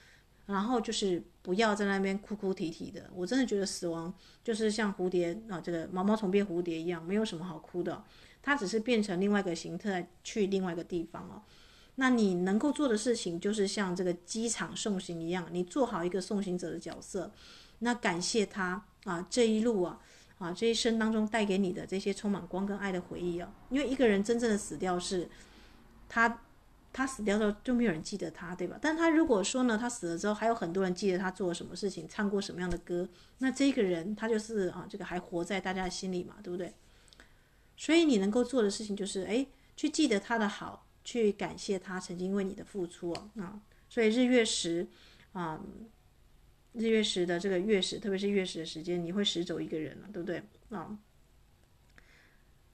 [0.47, 4.13] 然后就是不要在那边哭哭啼啼的，我真的觉得死亡
[4.43, 8.03] 就是像蝴蝶啊，这个毛毛虫变蝴蝶一样，没有什么好哭的，
[8.43, 11.41] 它只是变成另外一个形态去另外一个地方哦。
[11.95, 17.31] 那你能够做的事情就是像这个机场送行一样，你做好一个送行者的角色，
[17.79, 19.99] 那感谢他啊这一路啊
[20.37, 25.27] 啊这一生当中带给你的这些充满光跟爱的回忆啊，因为一个人真正的死掉是
[26.15, 26.41] 他。
[26.97, 28.79] 他死掉之后就没有人记得他，对吧？
[28.81, 36.73] 但他如果说呢，他死了之后还有很多人记得他做了什么事情，唱过什么样的歌，那这个人他就是啊，这个还活在大家的心里嘛，对不对？
[37.75, 43.29] 所以你能够做的事情就是，哎，去记得他的好，去感谢他曾经为你的付出啊。
[43.37, 44.87] 啊，所以日月食
[45.33, 45.59] 啊，
[46.71, 50.41] 日月食的这个月食，特别是月食的时间，你会食走一个人了，对不对？
[50.69, 50.97] 啊。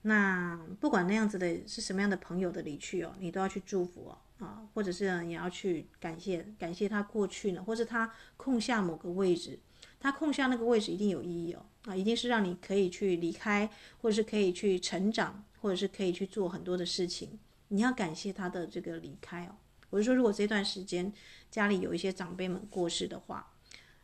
[0.02, 9.58] 那不管那样子的是什么样的朋友的离去哦，你都要去祝福哦，啊，或者是你要去感谢感谢他过去呢，或者他空下某个位置，
[10.00, 17.38] 他空下那个位置一定有意义哦，啊，一定是让你可以去离开，或者是可以去成长，或者是可以去做很多的事情，
[17.68, 19.54] 你要感谢他的这个离开哦。
[19.90, 21.12] 我就说，如果这段时间
[21.48, 23.52] 家里有一些长辈们过世的话，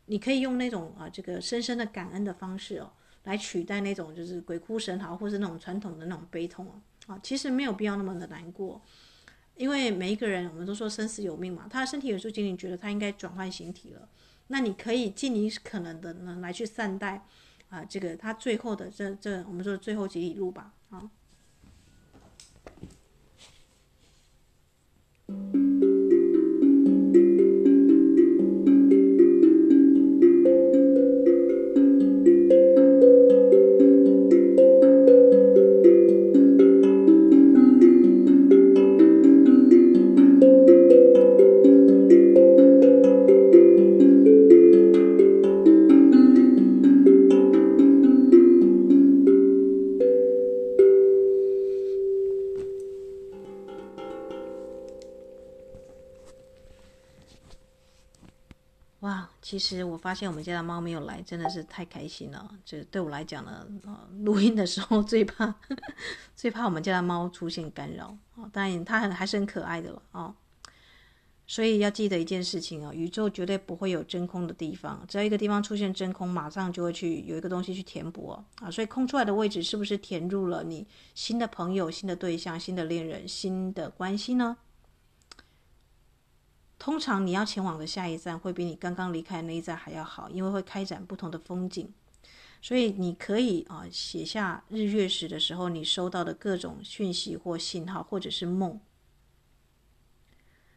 [0.06, 2.92] 你可以用那种啊这个深深的感恩的方式哦。
[3.24, 6.66] 来取代那种就是鬼哭神嚎，或是那种传统的那种悲痛
[7.06, 8.80] 啊，其实没有必要那么的难过，
[9.56, 14.08] 因为每一个人我们都说生死有命嘛，他的身体有时候仅仅觉得他应该转换形体了，
[14.46, 17.24] 那你可以尽你可能的呢来去善待
[17.68, 21.10] 啊，这个他最后的这这我们说最后几里路吧，啊。
[59.58, 62.48] 其实我发现我们家的猫没有来，真的是太开心了。
[62.64, 63.66] 这对我来讲呢，
[64.20, 65.54] 录音的时候最怕，
[66.36, 68.48] 最怕我们家的猫出现干扰啊。
[68.52, 70.34] 当然，它很还是很可爱的了啊。
[71.50, 75.02] 所以要记得一件事情啊，宇宙绝对不会有真空的地方。
[75.08, 78.70] 只要一个地方出现真空，马上就会去有一个东西去填补啊。
[78.70, 84.58] 所以空出来的位置是不是填入了你新的朋友、新的对象、新的恋人、新的关系呢？
[86.78, 91.92] 通常你要前往的下一站会比你刚刚离开那一站还要好，因为会开展不同的风景。
[92.60, 98.80] 所以你可以啊写下日月食的时候你收到的各种讯息或信号，或者是梦。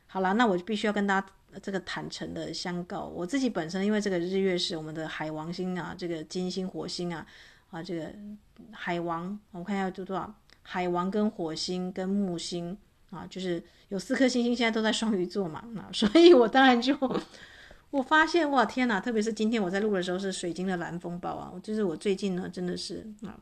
[0.08, 1.28] 好了，那我就必须要跟大家
[1.62, 7.26] 这个坦诚的相告，我自己本身因为这个日月食，我们的海王星啊，这个金星、火星啊，
[7.70, 8.14] 啊这个
[8.72, 12.78] 海王，我看一下有多少，海王跟火星跟木星。
[13.12, 16.98] 啊，就是有四颗星星现在都在双鱼座嘛，那所以我当然就
[17.92, 19.00] 我发现哇天哪！
[19.00, 23.38] 特别是今天我在录的时候是水晶的蓝风暴啊，就是我最近呢真的是啊。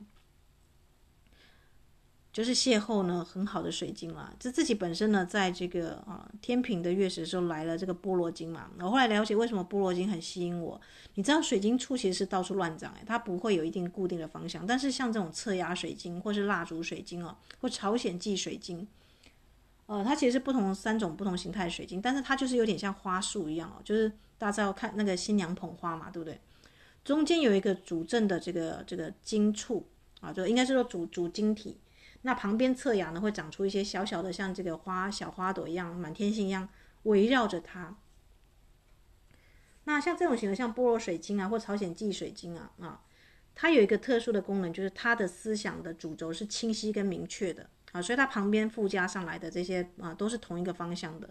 [2.32, 10.80] 就是邂逅呢很好的水晶啦，这自己本身呢在这个啊天平的月食的时候来了这个菠萝金嘛，我后来了解为什么菠萝金很吸引我。
[11.16, 14.66] 你知道水晶簇其实是到处乱长诶，它不会有一定固定的方向。
[14.66, 18.88] 但是像这种侧压水晶或是蜡烛水晶哦，或朝鲜蓟水晶，
[19.90, 26.40] 呃，它其实是不同三种不同形态的水晶，但是它就是有点像花束一样哦，就是大家要看那个新娘捧花嘛，对不对？
[27.04, 29.88] 中间有一个主阵的这个这个晶簇
[30.22, 31.80] 啊，就应该是说主主晶体。
[32.22, 36.70] 那旁边侧芽呢，会长出一些小小的，像这个花小花朵一样，满天星一样
[37.04, 37.98] 围绕着它。
[39.86, 43.02] 那像这种型的，像菠萝水晶啊，或朝鲜蓟水晶啊，啊，
[43.56, 51.30] 它有一个特殊的功能，就是它的思想的主轴是清晰跟明确的啊，所以它旁边附加上来的这些啊，都是同一个方向的。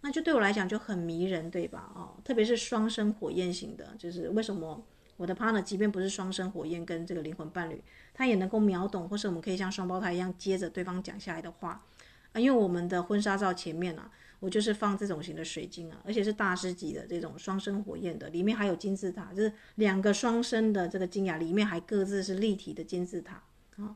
[0.00, 1.92] 那就对我来讲就很迷人，对吧？
[1.94, 4.84] 哦，特别是双生火焰型的，就是为什么？
[5.18, 7.80] 我的 partner 即便不是双生火焰跟这个灵魂伴侣，
[8.12, 11.84] 他也能够秒懂，或是我们可以像双胞胎一样接着对方讲下来的话
[12.32, 12.40] 啊。
[12.40, 23.44] 因为我们的婚纱照前面啊，我就是放这种型的水晶啊，而且是大师级的这种双生火焰的，里面还有金字塔，就是两个双生的这个金牙，里面还各自是立体的金字塔
[23.76, 23.94] 啊。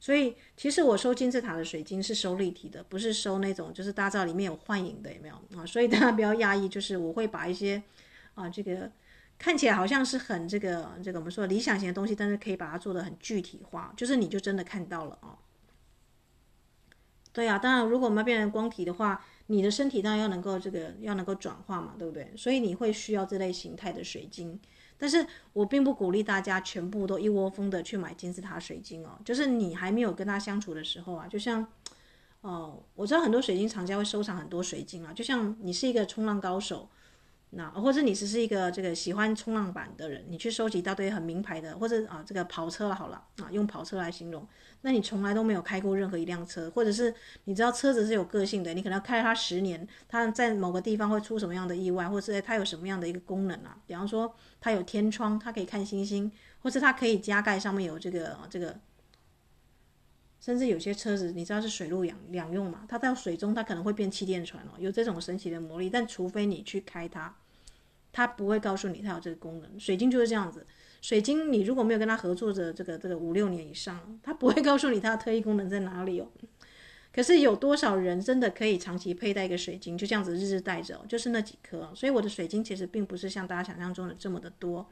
[0.00, 5.66] 所以其实我收金字塔的水晶是收立体的，不是收那种就是大家知道里面有幻影的，有没有啊？
[5.66, 7.82] 所以大家不要讶异，就是我会把一些
[8.34, 8.90] 啊这个。
[9.40, 15.38] 看起来好像是很这个这个我们说理想型的东西，但是可以把它做得很具体化，就是你就真的看到了啊。
[17.32, 22.32] 对啊，当然如果我们要变成光体的话，你的身体当然要能够这个要能够转化嘛，对不对？
[22.36, 24.58] 所以你会需要这类形态的水晶，
[24.98, 29.18] 但是我并不鼓励大家全部都一窝蜂的去买金字塔水晶哦。
[29.24, 31.66] 就是你还没有跟他相处的时候啊，就像
[32.40, 36.88] 哦，我知道很多水晶厂家会收藏很多水晶啊，就像你是一个冲浪高手。
[37.50, 44.46] 那或者你只是一个这个喜欢冲浪板的人，你去收集一大堆很名牌的，或者啊这个跑车好了啊，用跑车来形容，
[44.82, 53.76] 那你从来都没有开过任何一辆车，或者是你知道车子是有个性的，你可能开了它十年，它在某个地方会出什么样的意外，或者是它有什么样的一个功能啊？
[53.86, 56.30] 比方说它有天窗，它可以看星星，
[56.60, 58.78] 或者它可以加盖上面有这个这个，
[60.48, 67.36] 甚至有些车子你知道是水陆两两用嘛，它到水中它可能会变气垫船哦，有这种神奇的魔力，但除非你去开它。
[68.10, 70.66] 它不会告诉你它有这个功能，水晶就是这样子。
[71.02, 76.26] 水晶你如果没有跟他合作着这个这个五六年以上，他不会告诉你他的特异功能在哪里哦。
[77.12, 81.92] 可是有多少人真的可以长期佩戴一个水晶，就这样子日日戴着，就是那几颗。
[81.94, 84.88] 所以我的水晶其实并不是像大家想象中的这么的多。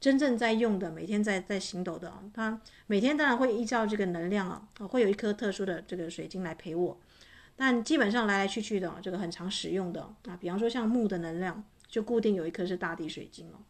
[0.00, 7.00] 真正在用的，每天在在行走的，他每天当然会依照这个能量啊，会有一颗特殊的这个水晶来陪我。
[7.56, 11.64] 但基本上来来去去的，这个很常使用的啊，比方说像木的能量。
[11.90, 13.64] 就固定有一颗是大地水晶哦，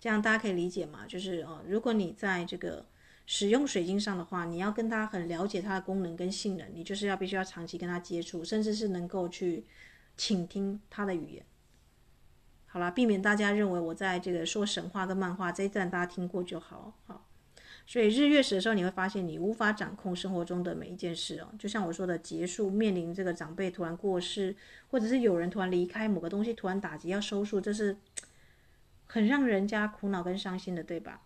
[0.00, 1.04] 这样大家可以理解吗？
[1.06, 2.86] 就是哦，如果你在这个
[3.26, 9.66] 使用水晶上的话，你要跟它很了解它的功能跟性能，你就是要必须要长期跟它接触，甚至是能够去
[10.16, 11.44] 倾听它的语言。
[12.72, 17.26] 好啦，避免大家认为我在这个说神话跟漫画这一段大家听过就好，好。
[17.84, 21.48] 所以日月食的时候，你会发现你无法掌控生活中的每一件事哦。
[21.58, 24.54] 就像我说的，结束面临这个长辈突然过世，
[24.88, 27.96] 或者是有人突然离开，某个东西突然打击要收束，这是
[29.06, 31.22] 很让人家苦恼跟伤心的，对吧？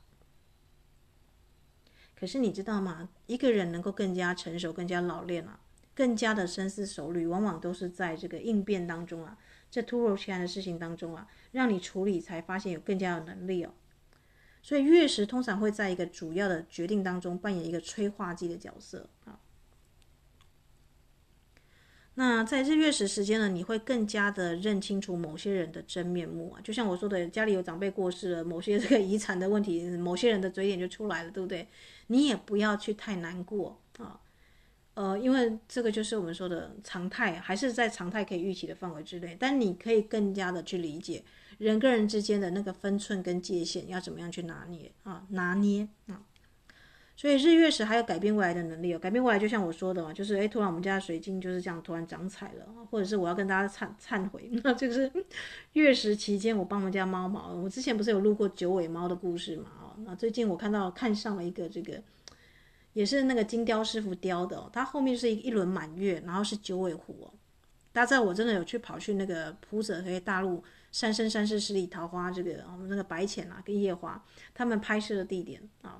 [2.18, 3.11] 可是你知道吗？
[3.26, 5.61] 一个人能够更加成熟、更加老练啊，
[5.95, 9.36] 更加的深思熟虑，往往都是在这个应变当中啊，
[9.75, 13.75] 这突如其来的事情当中啊，让你处理才发现有更加有能力哦。
[14.62, 19.41] 所以月食通常会在一个主要的决定当中扮演一个催化剂的角色啊。
[22.14, 26.61] 那在日月食时间呢，你会更加的认清楚某些人的真面目啊。
[26.62, 31.66] 就像我说的，家里有长辈过世了，某些这个遗产的问题，某些人的嘴脸就出来了，对不对？
[32.07, 33.81] 你也不要去太难过。
[34.95, 39.36] 呃，因为这个就是我们说的常态，还是在常态可以预期的范围之内。
[39.38, 41.22] 但你可以更加的去理解。
[41.59, 45.24] 人跟人之间的那个分寸跟界限要怎么样去拿捏啊？
[45.28, 46.22] 拿捏啊！
[47.16, 48.99] 所以日月食还有改变未来的能力哦。
[48.99, 55.09] 改变未来就像我说的嘛，就是诶，突然我们家的水晶就是这样突然长彩了，或者是我要跟大家忏忏悔，那就是
[55.74, 57.55] 月食期间我帮我们家猫毛。
[57.55, 59.70] 我之前不是有录过九尾猫的故事嘛？
[59.80, 62.03] 哦，那最近我看到看上了一个这个，
[62.95, 67.34] 也是那个金雕师傅雕的哦，它后面是一一轮满月，然后是九尾狐哦。
[67.92, 70.64] 大家知道我真的有去跑去那个铺子黑大陆。
[70.97, 74.24] 三生三世十里桃花，这个我们那个白浅啊跟夜华
[74.55, 75.99] 他们拍摄的地点啊，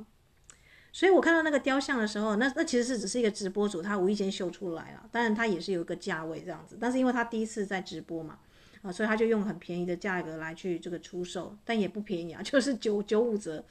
[0.93, 8.39] 所以我看到那个雕像的时候，那那其实是只是一个直播主，他无意间秀出来了，当然他也是有一个价位这样子，但是因为他第一次在直播嘛，
[8.83, 13.65] 啊，所以他就用很便宜的价格来去这个出售，但也不便宜啊，就是九九五折。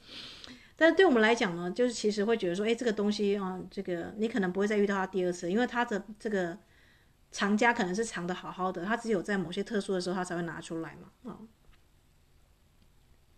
[0.76, 6.58] 但是对我们来讲呢，就是其实会觉得说，哎，这个东西啊，这个你可能不会再遇到它第二次，因为它的这个
[7.30, 11.38] 藏家可能是藏的好好的，它只有在某些特殊的时候它才会拿出来嘛，啊。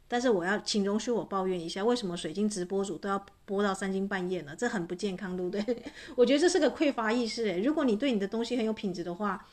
[0.09, 4.55] 但是我要请容许我抱怨一下，为什么水晶直播主都要播到三更半夜呢？
[4.57, 5.83] 这很不健康，对不对？
[6.15, 7.61] 我觉得这是个匮乏意识诶。
[7.61, 9.45] 如果你对你的东西很有品质的话，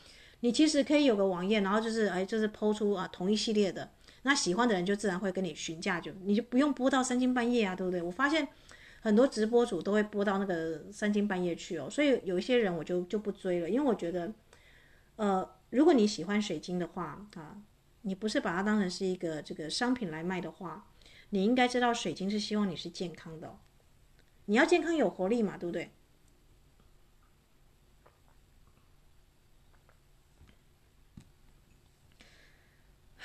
[0.42, 3.90] 你其实可以有个网页，然后就是哎，就是抛出啊同一系列的，
[4.24, 8.02] 那喜欢的人就自然会跟你询价，就你就不用播到三更半夜啊，对不对？
[8.02, 8.48] 我发现
[9.02, 14.34] 很多直播主都会播到那个三更半夜去哦，所以有一些人我就就不追了，因为我觉得，
[15.16, 17.62] 呃，如果你喜欢水晶的话啊。
[18.06, 20.86] 你不是把它当成是一个这个商品来卖的话，
[21.30, 23.58] 你应该知道水晶是希望你是健康的，
[24.48, 25.90] 你要健康有活力嘛，对不对？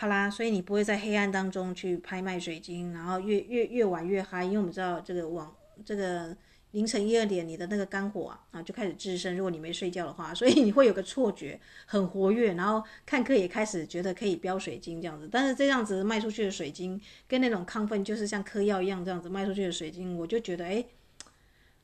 [0.00, 5.52] 好啦，所以你不会在黑暗当中去拍卖水晶，然后越越越玩越嗨，因为我们知道这个网
[5.84, 6.36] 这个。
[6.72, 9.34] 凌晨一二点，你的那个肝火啊啊就开始滋生。
[9.34, 15.26] 如果你没睡觉的话，所以你会有个错觉，很活跃，然后看课也开始觉得可以标水晶这样子。
[15.32, 20.84] 但是这样子卖出去的水晶，跟那种亢奋就是像嗑药一样这样子卖出去的水晶，我就觉得哎，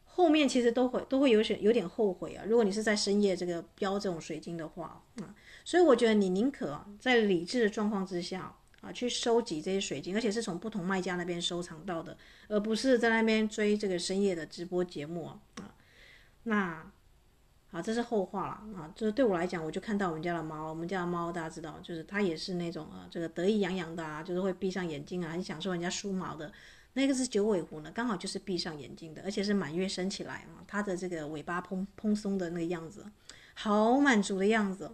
[0.05, 2.45] 后面其实都会都会有些有点后悔啊。
[2.47, 5.35] 如果你是在深夜这个标这种水晶的话啊，
[5.65, 8.55] 所以我觉得你宁可在理智的状况之下。
[8.85, 12.15] 啊，去收集这些水晶，而且是从不同卖家那边收藏到的，
[12.49, 15.41] 而不是在那边追这个深夜的直播节目啊。
[16.43, 16.93] 那，
[17.71, 18.93] 好，这是后话了啊。
[18.95, 26.53] 就是对我来讲，我就看到我们家的猫，我们家的猫大家知道，就是它也是那种啊，这个得意洋洋的啊，就是会闭上眼睛啊，很享受人家梳毛的。
[26.93, 33.07] 那个是九尾狐呢，刚好就是闭上眼睛的，而且是满月升起来啊，它的这个尾巴蓬蓬松的那个样子，
[33.55, 34.91] 好满足的样子。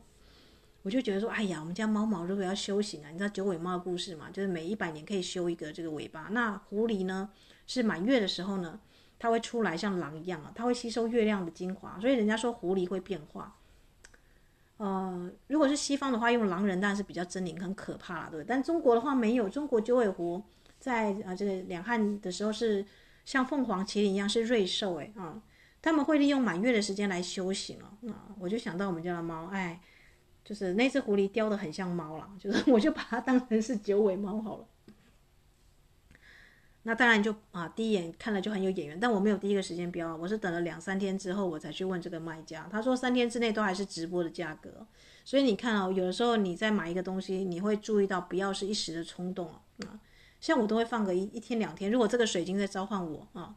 [0.83, 4.31] 我就觉得说，哎呀，我们家猫毛如果要修行啊，你知道九尾猫的故事嘛？
[4.31, 6.29] 就是每一百年可以修一个这个尾巴。
[6.31, 7.29] 那狐狸呢，
[7.67, 8.81] 是满月的时候呢，
[9.19, 13.55] 它会出来像狼一样啊，它会吸收月亮的精华，所以人家说狐狸会变化。
[14.79, 18.45] 呃，如果是西方的话，用狼人当然是比较狰狞、很可怕了，对？
[18.45, 20.43] 但中国的话没有，中国九尾狐
[20.79, 22.83] 在啊这个两汉的时候是
[23.27, 25.43] 像凤凰、麒麟一样是瑞兽，哎啊，
[25.83, 27.93] 他们会利用满月的时间来修行哦。
[28.01, 29.79] 那我就想到我们家的猫，哎。
[30.51, 34.67] 就是那只狐狸雕得很像猫了，就是 我就把它当成是九尾猫好了。
[36.83, 44.85] 那当然就啊，第一眼看了就很有眼缘，但我没有第一个时间标，我是等了两三天之后我才去问这个卖家，他说三天之内都还是直播的价格。
[45.25, 49.53] 所以你看啊，有的时候你在买一个东西，你会注意到不要是一时的冲动
[49.87, 50.01] 啊。
[50.41, 53.55] 像我都会放个一一天两天，如果这个水晶在召唤我啊，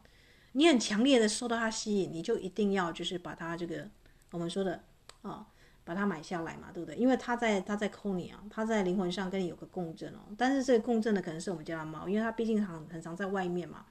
[0.52, 3.88] 你很强烈的受到它吸引，你就一定要就是把它这个
[4.30, 4.84] 我们说的
[5.22, 5.44] 啊。
[5.84, 6.96] 把它买下来嘛，对不对？
[6.96, 10.20] 因为它在它在抠你啊，它在灵魂上跟你有个共振哦。
[10.38, 13.84] 但是这个共振的可能是我们家的猫，因为它毕竟很很常在外面嘛，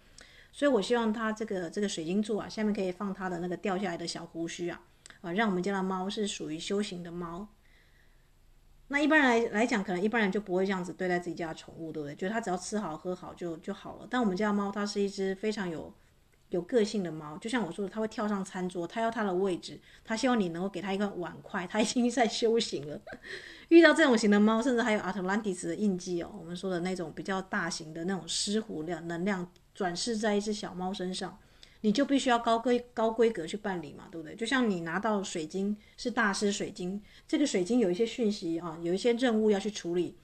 [0.52, 4.82] 所以我希望它这个这个水晶柱啊，下面可以放它的那个掉下来的小胡须啊，
[5.22, 7.48] 啊，让我们家的猫是属于修行的猫。
[8.88, 12.16] 那一般人来来讲，可能一般人就不会这样子对待自己家的宠物，对不对？
[12.16, 14.08] 觉得它只要吃好喝好就就好了。
[14.10, 15.94] 但我们家的猫，它是一只非常有。
[16.54, 23.02] 有个性的猫，就像我说的，它会跳上餐桌，它要它的位置，它希望你能够给它一个碗筷，它已经在修行了。
[23.70, 31.36] 遇到这种型的猫，甚至还有阿特兰蒂斯的印记哦，我们说的那种比较大型的那种狮虎的能量转世在一只小猫身上，
[31.82, 34.36] 你就必须要高规高规格去办理嘛，对不对？
[34.36, 40.16] 就像你拿到水晶是大师水晶，这个水晶有一些讯息啊，有一些任务要去处理，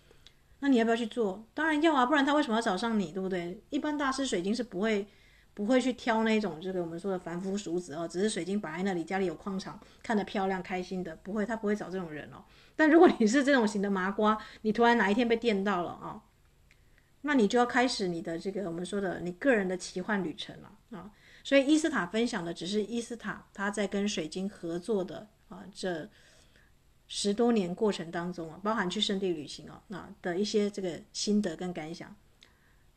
[0.60, 1.44] 那你要不要去做？
[1.56, 3.60] 当然要啊，不然他为什么要找上你，对不对？
[3.72, 5.08] 一般大师水晶是不会。
[5.54, 12.43] 不会去挑那种这个我们说的凡夫俗子哦，只是水晶摆在那里，家里有矿场，看得漂亮开心的，不会，他不会找这种人哦。
[12.76, 16.24] 但如果你是这种型的麻瓜，你突然哪一天被电到了啊，
[17.22, 21.12] 那你就要开始你的这个我们说的你个人的奇幻旅程了啊。
[21.43, 26.08] 所以伊斯塔分享的只是伊斯塔他在跟水晶合作的啊这
[27.08, 32.16] 十多年过程当中啊，包含去圣地旅行啊那的一些这个心得跟感想。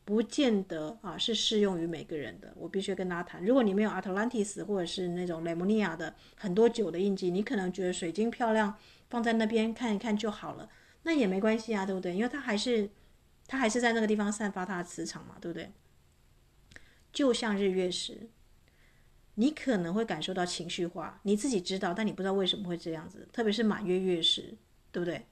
[0.05, 2.53] 不见得啊，是适用于每个人的。
[2.57, 8.77] 我必须跟大家谈，如果你没有阿特兰蒂斯或者是那种雷姆尼亚的很多酒的印记，你可能觉得水晶漂亮，
[9.09, 10.69] 放在那边看一看就好了，
[11.03, 12.13] 那也没关系啊，对不对？
[12.13, 12.89] 因为它还是
[13.47, 15.71] 它还是在那个地方散发它的磁场嘛，对不对？
[17.13, 18.29] 就像日月石，
[19.35, 24.57] 你可能会感受到情绪化，你自己知道，但你不知道为什么会这样子，特别是满月月食，
[24.91, 25.25] 对不对？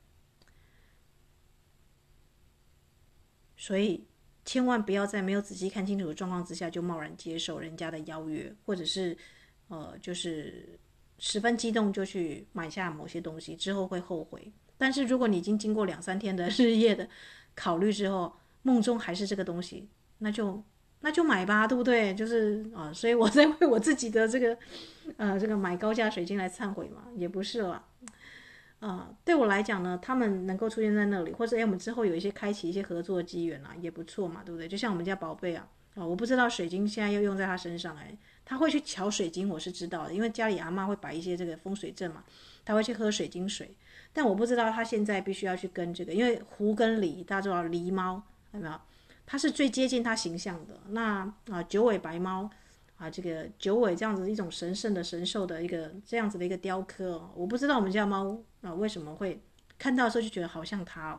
[3.57, 4.05] 所以。
[4.43, 9.15] 千万不要在没有仔细看清楚的状况之下就贸然接受人家的邀约，或者是，
[9.67, 10.79] 呃，就是
[11.19, 14.51] 十分激动就去买下某些东西，之后会后悔。
[14.77, 17.07] 但是如果你已经经过两三天的日夜的
[17.53, 19.87] 考虑之后，梦中还是这个东西，
[20.17, 20.63] 那就
[21.01, 22.13] 那就买吧，对不对？
[22.15, 24.57] 就是啊，所以我在为我自己的这个
[25.17, 27.85] 呃这个买高价水晶来忏悔嘛，也不是了。
[28.81, 34.67] 啊、对我来讲呢，他们能够出现在那里，或者哎，我们之后有一些开启一些合作机缘啊，也不错嘛，对不对？
[34.67, 42.23] 就像我们家宝贝啊，啊，我不知道水晶现在要用在他身上哎，他会去瞧水晶，我是知道的，因为家里阿妈会摆一些这个风水阵嘛，
[42.65, 43.77] 他会去喝水晶水，
[44.11, 48.23] 但我不知道他现在必须要去跟这个，因为狐跟狸，大家知道狸猫
[48.53, 48.73] 有没有？
[49.27, 52.49] 它是最接近他形象的，那啊九尾白猫。
[52.97, 59.41] 啊，这个九尾这样子一种神圣的神兽的一个这样子的一个雕刻哦，我不知道我们家猫啊为什么会
[59.77, 61.11] 看到的时候就觉得好像它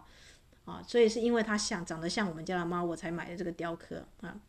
[0.64, 4.40] 哦，啊，所以是因为它像长得像我们家的猫，我才买的这个雕刻啊。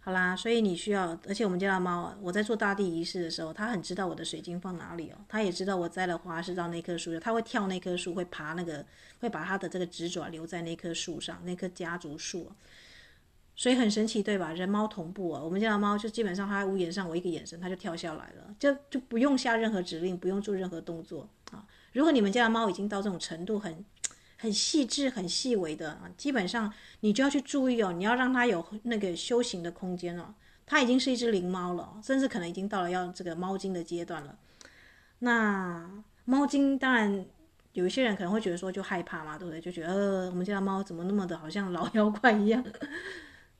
[0.00, 8.86] 好啦，所以你需要，而且我们家的猫，我在做大地仪式的时候，它很知道我的水晶放哪里哦，它也知道我栽了花是到那棵树，它会跳那棵树，会爬那个，
[9.20, 12.50] 会把它的这个指爪留在那棵树上，那棵家族树。
[13.58, 14.52] 所以很神奇，对吧？
[14.52, 15.42] 人猫同步啊！
[15.42, 21.66] 我们家的猫就基本上，它屋檐上，我一个眼神，它就跳下来了，就就不用下任何指令，不用做任何动作啊。
[21.92, 23.84] 如果你们家的猫已经到这种程度很，
[24.36, 30.32] 很细致、很细微的啊，基本上你就要去注意哦，你要让它有那个修行的空间哦。
[30.64, 34.38] 它已经是一只灵猫了，甚至可能已经到了要这个猫精的阶段了。
[35.18, 35.90] 那
[36.24, 37.26] 猫精当然
[37.72, 39.60] 有一些人可能会觉得说就害怕嘛，对不对？
[39.60, 42.64] 就觉得，我们家的猫怎么那么的好像老妖怪一样。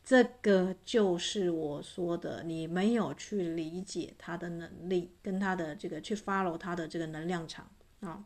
[0.09, 8.24] 这个就是我说的，你没有去理解他的能力，跟他的这个去 follow 他的这个能量场啊，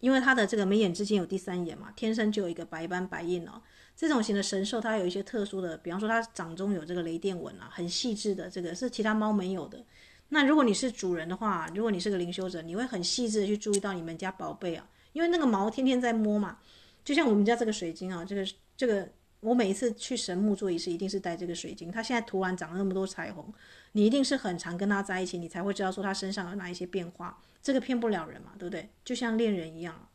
[0.00, 3.62] 因为他的这个眉眼之间有第三眼嘛，天生就有一个白斑白印哦。
[3.94, 9.86] 这种型的神兽，它有一些特殊的，比方说它掌中有这个雷电纹啊，很细致的，这个是其他猫没有的。
[10.30, 16.58] 那如果你是主人的话，如果你是个灵修者，你会很细致的去注意到你们家宝贝啊，因为那个毛天天在摸嘛，
[17.04, 18.44] 就像我们家这个水晶啊，这个
[18.76, 19.08] 这个。
[19.44, 21.92] 我每一次去神木做仪式，一定是带这个水晶。
[21.92, 23.52] 它现在突然长了那么多彩虹，
[23.92, 27.38] 你一定是很常跟它在一起，你才会知道说它身上有哪一些变化。
[27.62, 28.88] 这个骗不了人嘛，对不对？
[29.04, 30.08] 就像恋人一样，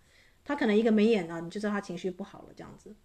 [0.43, 2.95] 他可能一个眉眼啊，你就知道他情绪不好了这样子。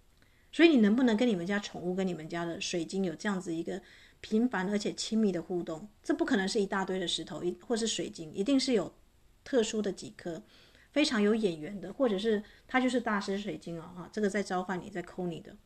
[0.51, 3.83] 所以你能不能跟你们家宠物、跟你们家的水晶有这样子一个
[4.21, 5.89] 频繁而且亲密的互动？
[6.03, 8.95] 这不可能是一大堆的石头一或是水晶，一定是有
[9.43, 10.43] 特殊的几颗
[10.93, 15.57] 非常有眼缘的，或者是它就是大师水晶哦，哈，这个在召唤你，在抠你的。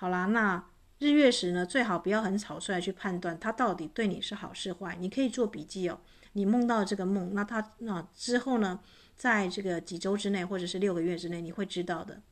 [0.00, 0.64] 好啦，那
[1.00, 4.96] 日月食呢，最好不要很草率去判断它到底对你是好是坏。
[5.00, 5.98] 你可以做笔记哦。
[6.34, 8.78] 你梦到这个梦，那它那之后呢，
[9.16, 12.22] 在这个几周之内，或者是六个月之内，你会知道的。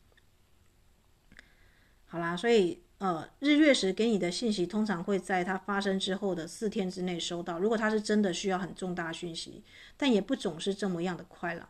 [2.04, 7.58] 好啦，所以呃，日月食给你的信息，通常会在它发生之后的四天之内收到。
[7.58, 9.64] 如果它是真的需要很重大讯息，
[9.96, 11.68] 但也不总是这么样的快了。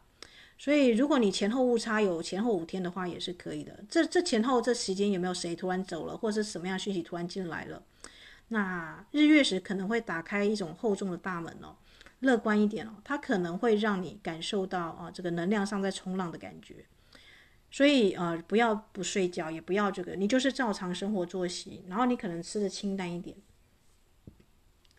[0.58, 3.84] 所以，如果你前后误差有前后五天的话，也是可以的。
[3.88, 7.82] 这这前后这时间有没有谁突然走了，或者是什么样讯息突然进来了？
[8.48, 11.76] 那日月食可能会打开一种厚重的大门哦。
[12.20, 16.86] 乐观一点哦，它可能会让你感受到啊，这个能量上在冲浪的感觉。
[17.70, 23.36] 所以呃，不要不睡觉，也不要这个，你就是照常生活作息，然后你可能吃的清淡一点。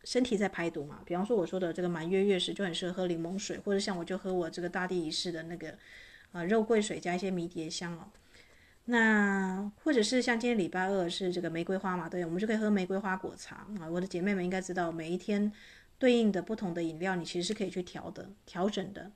[0.08, 5.78] 身体在排毒嘛，比方说我说的这个满月月食就很适合喝柠檬水，或者像我就喝我这个大地仪式的那个，
[6.32, 8.08] 呃，肉桂水加一些迷迭香哦。
[8.86, 13.90] 那或者是像今天礼拜二是这个玫瑰花嘛，对，我们就可以喝玫瑰花果茶啊。
[13.92, 15.52] 我的姐妹们应该知道，每一天
[16.00, 19.12] 对应的不同的饮料，你其实是可以去调的、调整的。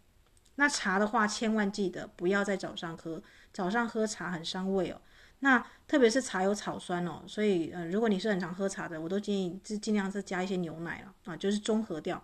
[0.56, 3.24] 那茶的话，千万记得不要在早上喝，
[3.54, 5.00] 早上喝茶很伤胃哦。
[5.44, 12.24] 那特别是茶有草酸哦，所以呃，如果你是很常喝茶的，我都建议是尽量是加一些牛奶了啊，就是中和掉。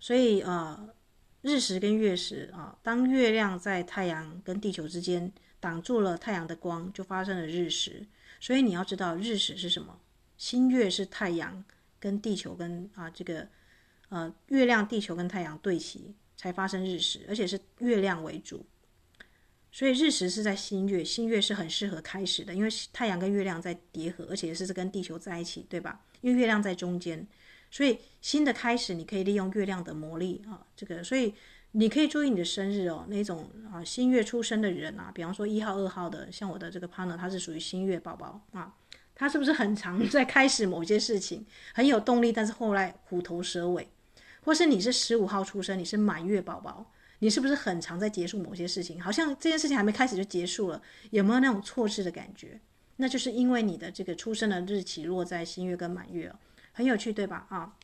[0.00, 0.88] 所以呃，
[1.42, 5.30] 日食跟月食啊，当月亮在太阳跟地球之间
[5.60, 8.06] 挡住了太阳的光，就发生了日食。
[8.40, 10.00] 所以你要知道日食是什么？
[10.38, 11.62] 新月是太阳
[12.00, 13.46] 跟地球跟啊这个
[14.08, 18.64] 呃月亮、地球跟太阳对齐才发生日食，而且是月亮为主。
[19.70, 26.00] 所以日食是在新月，新月是很适合开始的，因为太阳跟月亮在叠合，而且是跟地球在一起，对吧？
[26.20, 27.26] 因为月亮在中间，
[27.70, 31.34] 所以新的开始你可以利用月亮的魔力啊，这个，所以
[31.72, 38.74] 你可以注意你的生日哦，那种啊新月出生的人啊，比方说一号、二号的，像我的这个 partner，他是属于新月宝宝啊，
[39.14, 41.44] 他是不是很常 在开始某些事情，
[41.74, 43.86] 很有动力，但是后来虎头蛇尾，
[44.40, 46.90] 或是你是十五号出生，你是满月宝宝。
[47.20, 49.00] 你是不是很常在结束某些事情？
[49.02, 52.60] 好像这件事情还没开始就结束了，有没有那种错失的感觉？
[52.96, 56.36] 那就是因为你的这个出生的日期落在新月跟满月哦，
[56.72, 57.46] 很有趣，对吧？
[57.48, 57.76] 啊，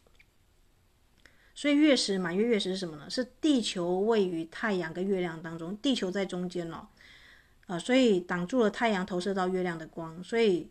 [1.55, 3.09] 所以月食、满月、月食是什么呢？
[3.09, 6.89] 是地球位于太阳跟月亮当中，地球在中间哦，
[7.67, 10.69] 啊，所以挡住了太阳投射到月亮的光，所以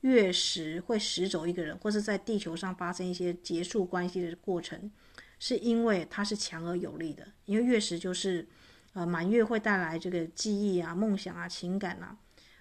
[0.00, 4.90] 月食会食走一个人，或是在地球上发生一些结束关系的过程，
[5.38, 7.26] 是因为它是强而有力的。
[7.44, 8.46] 因为月食就是，
[8.92, 12.18] 呃，满月会带来这个记忆啊、梦想啊、情感啊，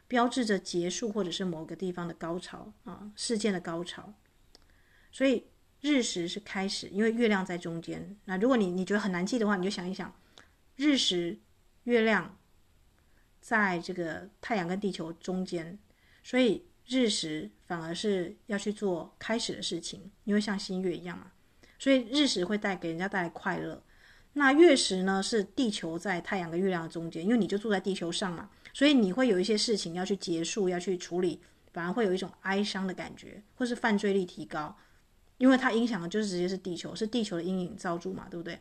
[0.08, 4.14] 标志着结束或者是某个地方的高潮啊，事件的高潮，
[5.12, 5.46] 所以。
[5.80, 8.18] 日食是开始，因为月亮在中间。
[8.26, 10.12] 那如果你你觉得很难记的话，你就想一想，
[10.76, 11.38] 日食，
[11.84, 12.36] 月亮
[13.40, 15.78] 在这个太阳跟地球中间，
[16.24, 21.32] 所以日食反而是要去做开始的事情，因为像新月一样嘛。
[21.80, 23.82] 所以日食会带给人家带来快乐。
[24.34, 31.42] 那月食呢，是地球在太阳跟月亮的中间，因为你就住在地球上嘛，所以你会有一些事情要去结束，要去处理，
[31.74, 34.78] 反而会有一种哀伤的感觉，或是犯罪率提高。
[35.40, 38.60] 因为它影响的就是直接是地球，是地球的阴影罩住嘛，对不对？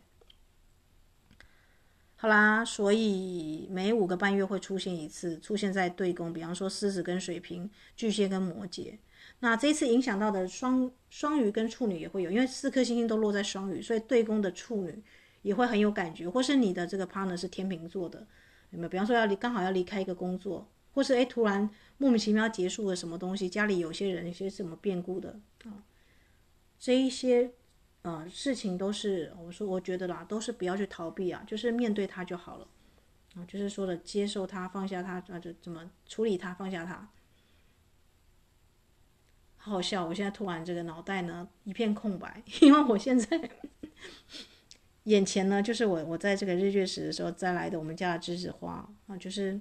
[2.16, 8.96] 好啦，所以每五个半月会出现一次，出现在对宫，比方说狮子跟水瓶、巨蟹跟摩羯。
[9.40, 15.02] 那这一次影响到的双双鱼跟处女也会有，因为四颗星星都落在双鱼，所以对宫的处女
[15.42, 18.26] 也会很有感觉，或是你的这个 partner 是天秤座的，
[18.70, 18.88] 有没有？
[18.88, 21.68] 比方说要离刚好要离开一个工作，或是诶突然
[21.98, 25.84] 莫名其妙结束了什么东西，家里有些人有些什么变故的啊。
[26.78, 27.52] 这一些，
[28.02, 32.66] 呃，事情都是我说，我觉得啦，都是不要去逃避啊，就是面对它就好了，
[33.34, 37.08] 啊，就是说的接受它，放下它，啊，就怎么处理它，放下它。
[39.66, 43.50] 好好笑，我现在突然这个脑袋呢一片空白， 因为我现在
[45.02, 49.60] 眼前呢就是我我在这个日月食的时候摘来的我们家的栀子花啊，就是。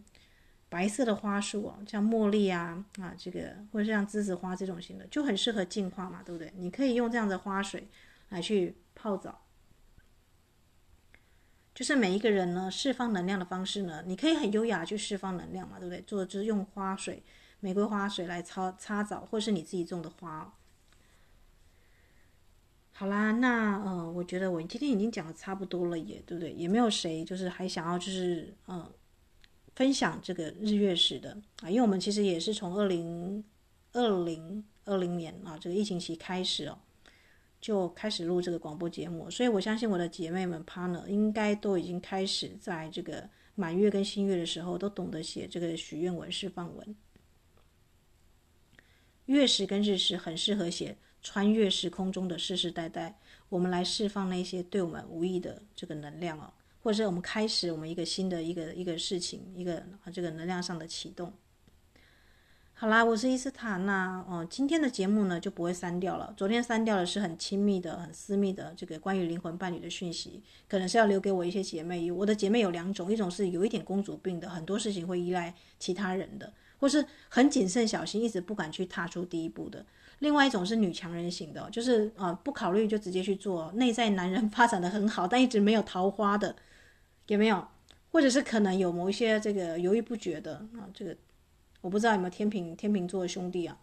[0.67, 6.51] 白色的花束啊，像茉莉啊啊，这个或者像栀子花这种型的，就很适合净化嘛，对不对？
[6.57, 7.87] 你可以用这样的花水
[8.29, 9.45] 来去泡澡，
[11.73, 16.01] 就是每一个人呢释放能量的方式呢，你可以很优雅去释放能量嘛，对不对？
[16.01, 17.23] 做就是用花水，
[17.59, 20.53] 玫瑰花水来擦擦澡，或是你自己种的花。
[22.93, 26.51] 好啦，那呃，我觉得我今天已经讲的差不多了，也对不对？
[26.53, 28.91] 也没有谁就是还想要就是嗯。
[29.75, 33.43] 分享这个日月食的啊，因为我们其实也是从二零
[33.91, 36.77] 二零二零年啊这个疫情期开始哦，
[37.59, 46.95] 就开始录这个广播节目，所以我相信我的姐妹们 partner 应该都已经开始在这个满月跟新月的时候都懂得写这个许愿文、释放文。
[49.25, 53.17] 月食跟日食很适合写穿越时空中的世世代代，
[53.49, 56.53] 我们来释放那些对我们无益的这个能量哦。
[56.81, 61.33] 或者是我们开始我们一个新的一个一个事情，一个这个能量上的启动。
[62.77, 66.31] 好啦，我是伊斯塔，那哦今天的节目呢就不会删掉了。
[66.37, 72.11] 昨天删掉的是很亲密的、很私密的这个关于灵魂伴侣的讯息，可能是要留给我一些姐妹。
[72.11, 76.53] 我的姐妹有两种，一种是有一点公主病的，很多事情会依赖其他人的，
[76.85, 79.83] 或是很谨慎小心，一直不敢去踏出第一步的。
[80.19, 86.55] 另外一种是女强人型的，就是啊不考虑就直接去做，内在男人 发展的很好，但一直没有桃花的。
[87.25, 87.67] 有没有，
[88.11, 90.85] 或者是可能有某一些这个犹豫不决的啊？
[90.93, 91.17] 这个
[91.81, 93.75] 我不知道有没有天秤天秤座的兄弟啊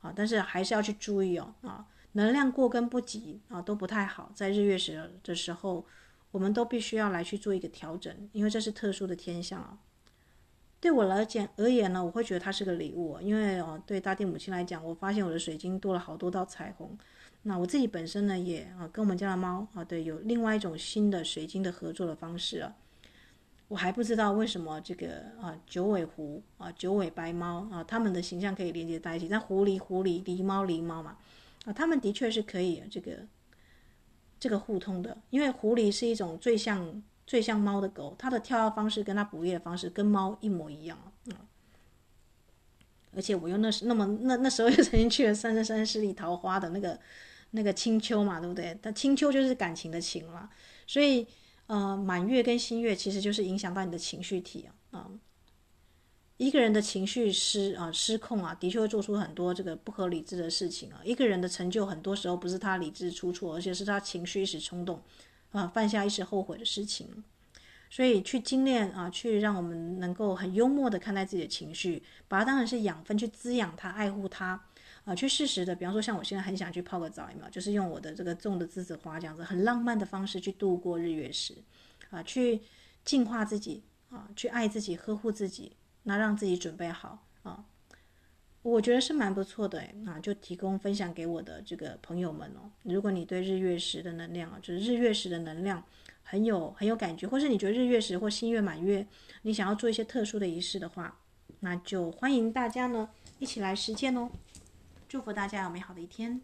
[0.00, 0.10] 啊！
[0.16, 4.32] 但是还是要去注意哦啊，能量过跟不及啊都不太好。
[4.34, 5.84] 在日月时的时候，
[6.30, 9.76] 我们都必须要来去做一个调整，因为这是特殊的天象啊。
[10.80, 16.96] 对我来讲而言呢，我会觉得它是个礼物，因为哦，对大地母亲来讲，我发现我的水晶多了好多道彩虹。
[17.42, 22.74] 那我自己本身呢，也啊跟我们家的猫啊，对，有另外一种新的水晶的合作的方式啊。
[23.68, 29.28] 我还不知道为什么这个啊九尾狐啊九尾白猫啊，它们的形象可以连接在一起。
[29.28, 31.18] 但狐狸狐狸，狸猫狸猫嘛，
[31.64, 33.26] 啊，它们的确是可以这个
[34.40, 35.16] 这个互通的。
[35.30, 41.12] 因为狐狸是一种最像最像猫的狗，它的跳跃方式跟它捕猎的方式跟猫一模一样啊。
[41.26, 41.34] 嗯
[43.16, 46.98] 而且我又那时那么那那时候又 曾经去了三生三世十里桃花的那个
[47.52, 48.78] 那个清秋嘛，对不对？
[48.82, 50.48] 但清秋就是感情的情嘛，
[50.86, 51.26] 所以
[51.66, 55.10] 呃满月跟新月其实就是影响到你的情绪体啊啊、
[56.36, 61.00] 一个人的情绪失啊、失控啊，的确会做出很多这个不合理智的事情啊。
[61.02, 65.02] 一个人的成就很多时候不是他理智出错，而且是他情绪一时冲动
[65.52, 67.24] 啊、犯下一时后悔的事情。
[67.90, 74.62] 所以去精炼啊，去让我们能够很幽默的看待自己的情绪，把它当成是养分去滋养它、爱护它
[75.06, 77.50] 啊，去适时的，比方说像我现在很想去泡个澡，有没有？
[77.50, 81.54] 就是用我的这个种的栀子花这样子很浪漫的方式去度过日月食
[82.10, 82.60] 啊，去
[83.06, 85.72] 净化自己啊，去爱自己、呵护自己，
[86.02, 87.64] 那让自己准备好啊。
[88.68, 92.70] 我觉得是蛮不错的哎，那就提供分享给我的这个朋友们哦。
[92.82, 95.82] 如果你对日月食的能量啊，就是日月食的能量
[96.22, 99.06] 很有很有感觉，或是你觉得日月食或新月满月，
[99.42, 101.18] 你想要做一些特殊的仪式的话，
[101.60, 103.08] 那就欢迎大家呢
[103.38, 104.30] 一起来实践哦。
[105.08, 106.40] 祝福大家有美好的一天。